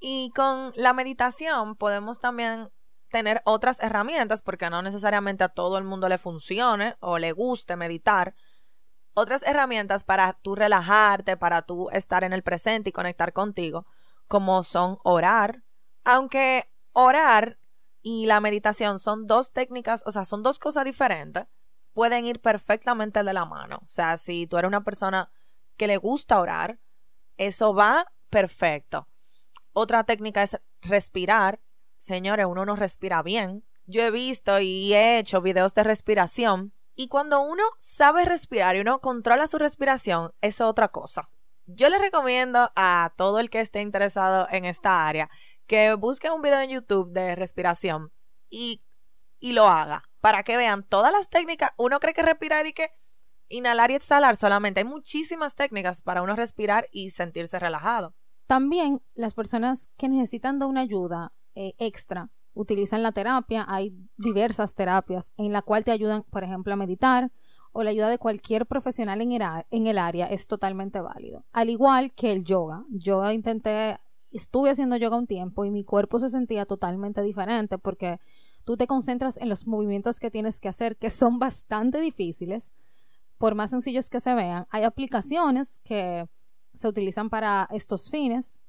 Y 0.01 0.31
con 0.35 0.73
la 0.77 0.92
meditación 0.92 1.77
podemos 1.77 2.18
también 2.18 2.70
tener 3.09 3.42
otras 3.44 3.81
herramientas 3.81 4.42
porque 4.42 4.68
no 4.70 4.83
necesariamente 4.83 5.44
a 5.44 5.49
todo 5.49 5.79
el 5.79 5.85
mundo 5.85 6.09
le 6.09 6.18
funcione 6.18 6.97
o 7.01 7.18
le 7.18 7.33
guste 7.33 7.77
meditar. 7.77 8.35
Otras 9.14 9.44
herramientas 9.44 10.03
para 10.03 10.33
tú 10.42 10.57
relajarte, 10.57 11.37
para 11.37 11.62
tú 11.62 11.88
estar 11.90 12.25
en 12.25 12.33
el 12.33 12.42
presente 12.42 12.90
y 12.90 12.92
conectar 12.92 13.33
contigo, 13.33 13.87
como 14.27 14.64
son 14.64 14.99
orar. 15.05 15.62
Aunque 16.03 16.68
orar 16.92 17.59
y 18.05 18.27
la 18.27 18.38
meditación 18.40 18.99
son 18.99 19.27
dos 19.27 19.51
técnicas, 19.53 20.03
o 20.05 20.12
sea, 20.12 20.27
son 20.27 20.43
dos 20.43 20.59
cosas 20.59 20.85
diferentes, 20.85 21.47
pueden 21.95 22.27
ir 22.27 22.38
perfectamente 22.40 23.25
de 23.25 23.33
la 23.33 23.47
mano. 23.47 23.81
O 23.83 23.88
sea, 23.88 24.19
si 24.19 24.47
tú 24.47 24.59
eres 24.59 24.69
una 24.69 24.85
persona 24.85 25.33
que 25.79 25.87
le 25.87 25.97
gusta 25.97 26.38
orar, 26.38 26.79
eso 27.38 27.75
va 27.75 28.12
perfecto. 28.29 29.09
Otra 29.73 30.05
técnica 30.05 30.43
es 30.43 30.61
respirar. 30.83 31.61
Señores, 31.99 32.45
uno 32.47 32.67
no 32.67 32.77
respira 32.77 33.23
bien. 33.23 33.64
Yo 33.87 34.03
he 34.03 34.11
visto 34.11 34.61
y 34.61 34.93
he 34.93 35.19
hecho 35.19 35.40
videos 35.40 35.73
de 35.73 35.85
respiración 35.85 36.75
y 36.95 37.09
cuando 37.09 37.40
uno 37.40 37.64
sabe 37.81 38.27
respirar 38.27 38.77
y 38.77 38.81
uno 38.81 39.01
controla 39.01 39.47
su 39.47 39.59
respiración, 39.59 40.33
eso 40.43 40.64
es 40.64 40.71
otra 40.71 40.88
cosa. 40.88 41.31
Yo 41.67 41.88
les 41.88 42.01
recomiendo 42.01 42.71
a 42.77 43.14
todo 43.17 43.40
el 43.40 43.49
que 43.49 43.61
esté 43.61 43.81
interesado 43.81 44.47
en 44.51 44.67
esta 44.67 45.07
área 45.07 45.31
que 45.66 45.94
busque 45.94 46.31
un 46.31 46.42
video 46.42 46.61
en 46.61 46.70
YouTube 46.70 47.12
de 47.12 47.35
respiración 47.35 48.12
y, 48.50 48.83
y 49.40 49.53
lo 49.53 49.66
haga 49.66 50.05
para 50.20 50.42
que 50.42 50.57
vean 50.57 50.83
todas 50.83 51.12
las 51.12 51.29
técnicas. 51.29 51.72
Uno 51.77 52.00
cree 52.00 52.14
que 52.14 52.22
respirar 52.22 52.66
y 52.66 52.72
que 52.72 52.90
inhalar 53.48 53.90
y 53.90 53.94
exhalar 53.94 54.37
solamente. 54.37 54.81
Hay 54.81 54.87
muchísimas 54.87 55.55
técnicas 55.55 56.03
para 56.03 56.22
uno 56.22 56.37
respirar 56.37 56.88
y 56.92 57.11
sentirse 57.11 57.59
relajado. 57.59 58.14
También 58.46 59.03
las 59.14 59.35
personas 59.35 59.90
que 59.96 60.09
necesitan 60.09 60.59
de 60.59 60.66
una 60.66 60.83
ayuda 60.83 61.33
eh, 61.55 61.74
extra 61.79 62.31
utilizan 62.53 63.03
la 63.03 63.12
terapia. 63.12 63.64
Hay 63.68 63.94
diversas 64.16 64.74
terapias 64.74 65.33
en 65.37 65.53
la 65.53 65.62
cual 65.62 65.85
te 65.85 65.92
ayudan, 65.92 66.22
por 66.24 66.44
ejemplo, 66.44 66.72
a 66.72 66.77
meditar 66.77 67.31
o 67.72 67.83
la 67.83 67.90
ayuda 67.90 68.09
de 68.09 68.18
cualquier 68.18 68.66
profesional 68.66 69.20
en 69.20 69.33
el, 69.33 69.42
en 69.70 69.87
el 69.87 69.98
área 69.98 70.27
es 70.27 70.46
totalmente 70.46 71.00
válido. 71.00 71.44
Al 71.53 71.70
igual 71.70 72.12
que 72.12 72.33
el 72.33 72.44
yoga. 72.44 72.85
Yo 72.88 73.29
intenté, 73.31 73.98
estuve 74.38 74.70
haciendo 74.70 74.97
yoga 74.97 75.16
un 75.16 75.27
tiempo 75.27 75.64
y 75.64 75.70
mi 75.70 75.85
cuerpo 75.85 76.18
se 76.18 76.29
sentía 76.29 76.66
totalmente 76.66 77.23
diferente 77.23 77.79
porque 77.79 78.18
tú 78.64 78.77
te 78.77 78.87
concentras 78.87 79.37
en 79.37 79.49
los 79.49 79.66
movimientos 79.66 80.20
que 80.20 80.31
tienes 80.31 80.61
que 80.61 80.68
hacer, 80.68 80.97
que 80.97 81.11
son 81.11 81.38
bastante 81.38 82.01
difíciles, 82.01 82.73
por 83.38 83.55
más 83.55 83.70
sencillos 83.70 84.11
que 84.11 84.20
se 84.20 84.35
vean. 84.35 84.66
Hay 84.70 84.85
aplicaciones 84.85 85.81
que 85.81 86.29
se 86.73 86.88
utilizan 86.88 87.31
para 87.31 87.68
estos 87.70 88.11
fines. 88.11 88.61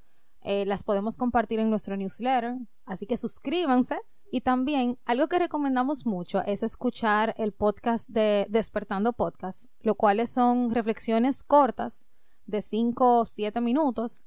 Eh, 0.41 0.65
las 0.65 0.83
podemos 0.83 1.17
compartir 1.17 1.59
en 1.59 1.69
nuestro 1.69 1.97
newsletter, 1.97 2.55
así 2.85 3.05
que 3.05 3.17
suscríbanse. 3.17 3.97
Y 4.31 4.41
también 4.41 4.99
algo 5.05 5.27
que 5.27 5.39
recomendamos 5.39 6.05
mucho 6.05 6.43
es 6.43 6.63
escuchar 6.63 7.33
el 7.37 7.53
podcast 7.53 8.09
de 8.09 8.47
Despertando 8.49 9.13
Podcast, 9.13 9.65
lo 9.79 9.95
cuales 9.95 10.29
son 10.29 10.71
reflexiones 10.71 11.41
cortas 11.43 12.05
de 12.45 12.61
5 12.61 13.19
o 13.19 13.25
7 13.25 13.61
minutos 13.61 14.25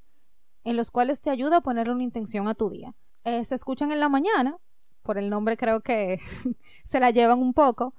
en 0.68 0.76
los 0.76 0.90
cuales 0.90 1.22
te 1.22 1.30
ayuda 1.30 1.56
a 1.56 1.60
ponerle 1.62 1.94
una 1.94 2.02
intención 2.02 2.46
a 2.46 2.54
tu 2.54 2.68
día. 2.68 2.94
Eh, 3.24 3.42
se 3.46 3.54
escuchan 3.54 3.90
en 3.90 4.00
la 4.00 4.10
mañana, 4.10 4.58
por 5.02 5.16
el 5.16 5.30
nombre 5.30 5.56
creo 5.56 5.80
que 5.80 6.20
se 6.84 7.00
la 7.00 7.10
llevan 7.10 7.40
un 7.40 7.54
poco, 7.54 7.94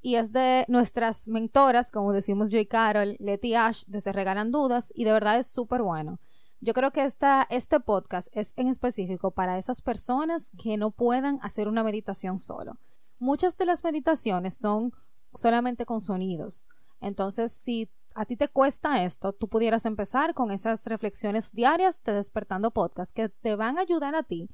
y 0.00 0.14
es 0.14 0.30
de 0.30 0.64
nuestras 0.68 1.26
mentoras, 1.26 1.90
como 1.90 2.12
decimos 2.12 2.52
yo 2.52 2.60
y 2.60 2.66
Carol, 2.66 3.16
Leti 3.18 3.56
Ash, 3.56 3.82
de 3.86 4.00
Se 4.00 4.12
Regalan 4.12 4.52
Dudas, 4.52 4.92
y 4.94 5.02
de 5.02 5.10
verdad 5.10 5.40
es 5.40 5.48
súper 5.48 5.82
bueno. 5.82 6.20
Yo 6.60 6.72
creo 6.72 6.92
que 6.92 7.02
esta, 7.02 7.48
este 7.50 7.80
podcast 7.80 8.28
es 8.30 8.52
en 8.56 8.68
específico 8.68 9.32
para 9.32 9.58
esas 9.58 9.82
personas 9.82 10.52
que 10.56 10.76
no 10.76 10.92
puedan 10.92 11.40
hacer 11.42 11.66
una 11.66 11.82
meditación 11.82 12.38
solo. 12.38 12.78
Muchas 13.18 13.56
de 13.56 13.66
las 13.66 13.82
meditaciones 13.82 14.56
son 14.56 14.92
solamente 15.32 15.84
con 15.84 16.00
sonidos. 16.00 16.68
Entonces, 17.00 17.50
si 17.50 17.90
a 18.14 18.24
ti 18.24 18.36
te 18.36 18.48
cuesta 18.48 19.04
esto, 19.04 19.32
tú 19.32 19.48
pudieras 19.48 19.86
empezar 19.86 20.34
con 20.34 20.50
esas 20.50 20.86
reflexiones 20.86 21.52
diarias 21.52 22.02
de 22.02 22.12
Despertando 22.12 22.70
Podcast 22.70 23.12
que 23.14 23.28
te 23.28 23.56
van 23.56 23.78
a 23.78 23.82
ayudar 23.82 24.14
a 24.14 24.22
ti 24.22 24.48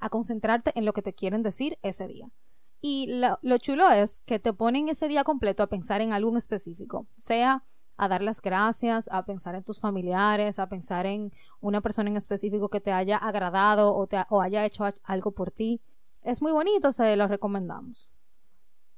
a 0.00 0.08
concentrarte 0.08 0.72
en 0.74 0.84
lo 0.84 0.92
que 0.92 1.02
te 1.02 1.14
quieren 1.14 1.42
decir 1.42 1.78
ese 1.82 2.06
día. 2.08 2.30
Y 2.80 3.06
lo, 3.08 3.38
lo 3.42 3.58
chulo 3.58 3.90
es 3.90 4.20
que 4.26 4.38
te 4.38 4.52
ponen 4.52 4.88
ese 4.88 5.08
día 5.08 5.24
completo 5.24 5.62
a 5.62 5.68
pensar 5.68 6.00
en 6.00 6.12
algo 6.12 6.30
en 6.30 6.36
específico, 6.36 7.06
sea 7.16 7.64
a 7.96 8.08
dar 8.08 8.22
las 8.22 8.40
gracias, 8.40 9.08
a 9.12 9.24
pensar 9.24 9.54
en 9.54 9.62
tus 9.62 9.80
familiares, 9.80 10.58
a 10.58 10.68
pensar 10.68 11.06
en 11.06 11.32
una 11.60 11.80
persona 11.80 12.10
en 12.10 12.16
específico 12.16 12.68
que 12.68 12.80
te 12.80 12.92
haya 12.92 13.16
agradado 13.16 13.94
o, 13.94 14.06
te, 14.06 14.24
o 14.30 14.40
haya 14.40 14.64
hecho 14.64 14.86
algo 15.04 15.32
por 15.32 15.50
ti. 15.50 15.80
Es 16.22 16.42
muy 16.42 16.52
bonito, 16.52 16.90
se 16.90 17.16
lo 17.16 17.28
recomendamos. 17.28 18.10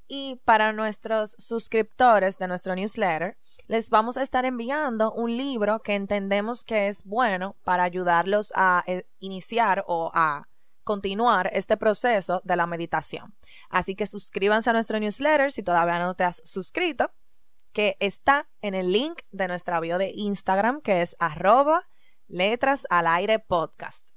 Y 0.09 0.41
para 0.45 0.73
nuestros 0.73 1.35
suscriptores 1.39 2.39
de 2.39 2.49
nuestro 2.49 2.75
newsletter, 2.75 3.37
les 3.67 3.91
vamos 3.91 4.17
a 4.17 4.23
estar 4.23 4.45
enviando 4.45 5.13
un 5.13 5.37
libro 5.37 5.83
que 5.83 5.95
entendemos 5.95 6.65
que 6.65 6.89
es 6.89 7.05
bueno 7.05 7.57
para 7.65 7.83
ayudarlos 7.83 8.53
a 8.55 8.85
eh, 8.87 9.07
iniciar 9.19 9.85
o 9.87 10.11
a 10.15 10.49
continuar 10.85 11.51
este 11.53 11.77
proceso 11.77 12.41
de 12.45 12.57
la 12.57 12.67
meditación. 12.67 13.35
Así 13.69 13.97
que 13.97 14.07
suscríbanse 14.07 14.71
a 14.71 14.73
nuestro 14.73 15.01
newsletter 15.01 15.51
si 15.51 15.63
todavía 15.63 15.99
no 15.99 16.15
te 16.15 16.25
has 16.25 16.43
suscrito, 16.45 17.11
que 17.73 17.97
está 17.99 18.49
en 18.63 18.75
el 18.75 18.93
link 18.93 19.21
de 19.33 19.49
nuestra 19.49 19.81
bio 19.81 19.99
de 19.99 20.13
Instagram, 20.15 20.81
que 20.81 21.03
es 21.03 21.17
arroba 21.19 21.83
letras 22.29 22.87
al 22.89 23.07
aire 23.09 23.39
podcast. 23.39 24.11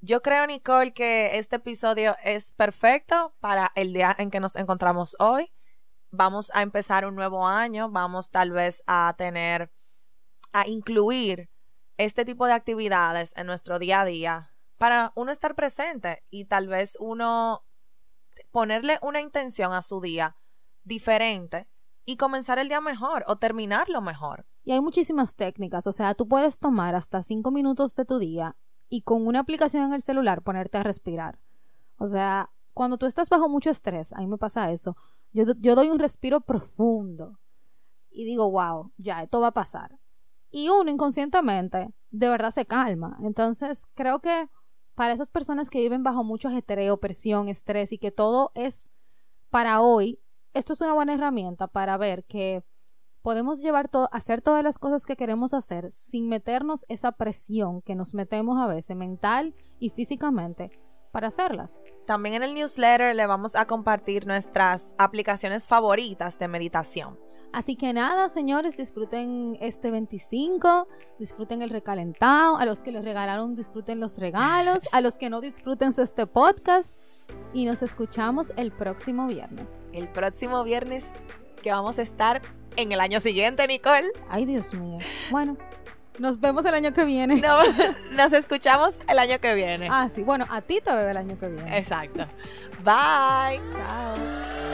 Yo 0.00 0.22
creo, 0.22 0.46
Nicole, 0.46 0.92
que 0.92 1.38
este 1.38 1.56
episodio 1.56 2.16
es 2.24 2.52
perfecto 2.52 3.34
para 3.40 3.70
el 3.74 3.92
día 3.92 4.14
en 4.18 4.30
que 4.30 4.40
nos 4.40 4.56
encontramos 4.56 5.14
hoy. 5.18 5.52
Vamos 6.14 6.50
a 6.52 6.60
empezar 6.60 7.06
un 7.06 7.14
nuevo 7.14 7.46
año, 7.46 7.90
vamos 7.90 8.28
tal 8.28 8.50
vez 8.50 8.82
a 8.86 9.14
tener, 9.16 9.72
a 10.52 10.68
incluir 10.68 11.48
este 11.96 12.26
tipo 12.26 12.44
de 12.44 12.52
actividades 12.52 13.32
en 13.34 13.46
nuestro 13.46 13.78
día 13.78 14.02
a 14.02 14.04
día 14.04 14.54
para 14.76 15.12
uno 15.16 15.32
estar 15.32 15.54
presente 15.54 16.22
y 16.28 16.44
tal 16.44 16.68
vez 16.68 16.98
uno 17.00 17.64
ponerle 18.50 18.98
una 19.00 19.22
intención 19.22 19.72
a 19.72 19.80
su 19.80 20.02
día 20.02 20.36
diferente 20.84 21.66
y 22.04 22.18
comenzar 22.18 22.58
el 22.58 22.68
día 22.68 22.82
mejor 22.82 23.24
o 23.26 23.36
terminarlo 23.36 24.02
mejor. 24.02 24.44
Y 24.64 24.72
hay 24.72 24.82
muchísimas 24.82 25.34
técnicas, 25.34 25.86
o 25.86 25.92
sea, 25.92 26.14
tú 26.14 26.28
puedes 26.28 26.58
tomar 26.58 26.94
hasta 26.94 27.22
cinco 27.22 27.50
minutos 27.50 27.94
de 27.96 28.04
tu 28.04 28.18
día 28.18 28.54
y 28.90 29.00
con 29.00 29.26
una 29.26 29.40
aplicación 29.40 29.84
en 29.84 29.94
el 29.94 30.02
celular 30.02 30.42
ponerte 30.42 30.76
a 30.76 30.82
respirar. 30.82 31.38
O 31.96 32.06
sea, 32.06 32.50
cuando 32.74 32.98
tú 32.98 33.06
estás 33.06 33.30
bajo 33.30 33.48
mucho 33.48 33.70
estrés, 33.70 34.12
a 34.12 34.18
mí 34.18 34.26
me 34.26 34.36
pasa 34.36 34.70
eso, 34.72 34.94
yo, 35.32 35.44
yo 35.58 35.74
doy 35.74 35.88
un 35.90 35.98
respiro 35.98 36.40
profundo 36.40 37.38
y 38.10 38.24
digo, 38.24 38.50
wow, 38.50 38.92
ya, 38.98 39.22
esto 39.22 39.40
va 39.40 39.48
a 39.48 39.52
pasar. 39.52 39.98
Y 40.50 40.68
uno 40.68 40.90
inconscientemente 40.90 41.94
de 42.10 42.28
verdad 42.28 42.50
se 42.50 42.66
calma. 42.66 43.16
Entonces, 43.22 43.86
creo 43.94 44.20
que 44.20 44.48
para 44.94 45.14
esas 45.14 45.30
personas 45.30 45.70
que 45.70 45.80
viven 45.80 46.02
bajo 46.02 46.22
mucho 46.22 46.48
ajetreo, 46.48 46.98
presión, 46.98 47.48
estrés 47.48 47.92
y 47.92 47.98
que 47.98 48.10
todo 48.10 48.52
es 48.54 48.90
para 49.50 49.80
hoy, 49.80 50.20
esto 50.54 50.74
es 50.74 50.80
una 50.82 50.92
buena 50.92 51.14
herramienta 51.14 51.66
para 51.66 51.96
ver 51.96 52.24
que 52.24 52.62
podemos 53.22 53.62
llevar 53.62 53.88
hacer 54.10 54.42
todas 54.42 54.62
las 54.62 54.78
cosas 54.78 55.06
que 55.06 55.16
queremos 55.16 55.54
hacer 55.54 55.90
sin 55.90 56.28
meternos 56.28 56.84
esa 56.88 57.12
presión 57.12 57.80
que 57.80 57.94
nos 57.94 58.14
metemos 58.14 58.58
a 58.58 58.66
veces 58.66 58.96
mental 58.96 59.54
y 59.78 59.90
físicamente 59.90 60.70
para 61.12 61.28
hacerlas. 61.28 61.80
También 62.06 62.36
en 62.36 62.42
el 62.42 62.54
newsletter 62.54 63.14
le 63.14 63.26
vamos 63.26 63.54
a 63.54 63.66
compartir 63.66 64.26
nuestras 64.26 64.94
aplicaciones 64.98 65.68
favoritas 65.68 66.38
de 66.38 66.48
meditación. 66.48 67.18
Así 67.52 67.76
que 67.76 67.92
nada, 67.92 68.30
señores, 68.30 68.78
disfruten 68.78 69.58
este 69.60 69.90
25, 69.90 70.88
disfruten 71.18 71.60
el 71.60 71.68
recalentado, 71.68 72.56
a 72.56 72.64
los 72.64 72.82
que 72.82 72.92
les 72.92 73.04
regalaron 73.04 73.54
disfruten 73.54 74.00
los 74.00 74.18
regalos, 74.18 74.88
a 74.90 75.02
los 75.02 75.18
que 75.18 75.28
no 75.28 75.42
disfruten 75.42 75.92
este 75.96 76.26
podcast 76.26 76.96
y 77.52 77.66
nos 77.66 77.82
escuchamos 77.82 78.52
el 78.56 78.72
próximo 78.72 79.26
viernes. 79.26 79.90
El 79.92 80.08
próximo 80.08 80.64
viernes 80.64 81.22
que 81.62 81.70
vamos 81.70 81.98
a 81.98 82.02
estar 82.02 82.40
en 82.76 82.92
el 82.92 83.00
año 83.00 83.20
siguiente, 83.20 83.66
Nicole. 83.66 84.08
Ay, 84.30 84.46
Dios 84.46 84.72
mío. 84.72 84.98
Bueno, 85.30 85.58
nos 86.18 86.40
vemos 86.40 86.64
el 86.64 86.74
año 86.74 86.92
que 86.92 87.04
viene. 87.04 87.36
No, 87.36 87.58
nos 88.12 88.32
escuchamos 88.32 88.98
el 89.08 89.18
año 89.18 89.40
que 89.40 89.54
viene. 89.54 89.88
Ah, 89.90 90.08
sí, 90.08 90.22
bueno, 90.22 90.46
a 90.50 90.60
ti 90.60 90.80
te 90.82 90.94
veo 90.94 91.10
el 91.10 91.16
año 91.16 91.38
que 91.38 91.48
viene. 91.48 91.78
Exacto. 91.78 92.26
Bye. 92.84 93.60
Chao. 93.72 94.71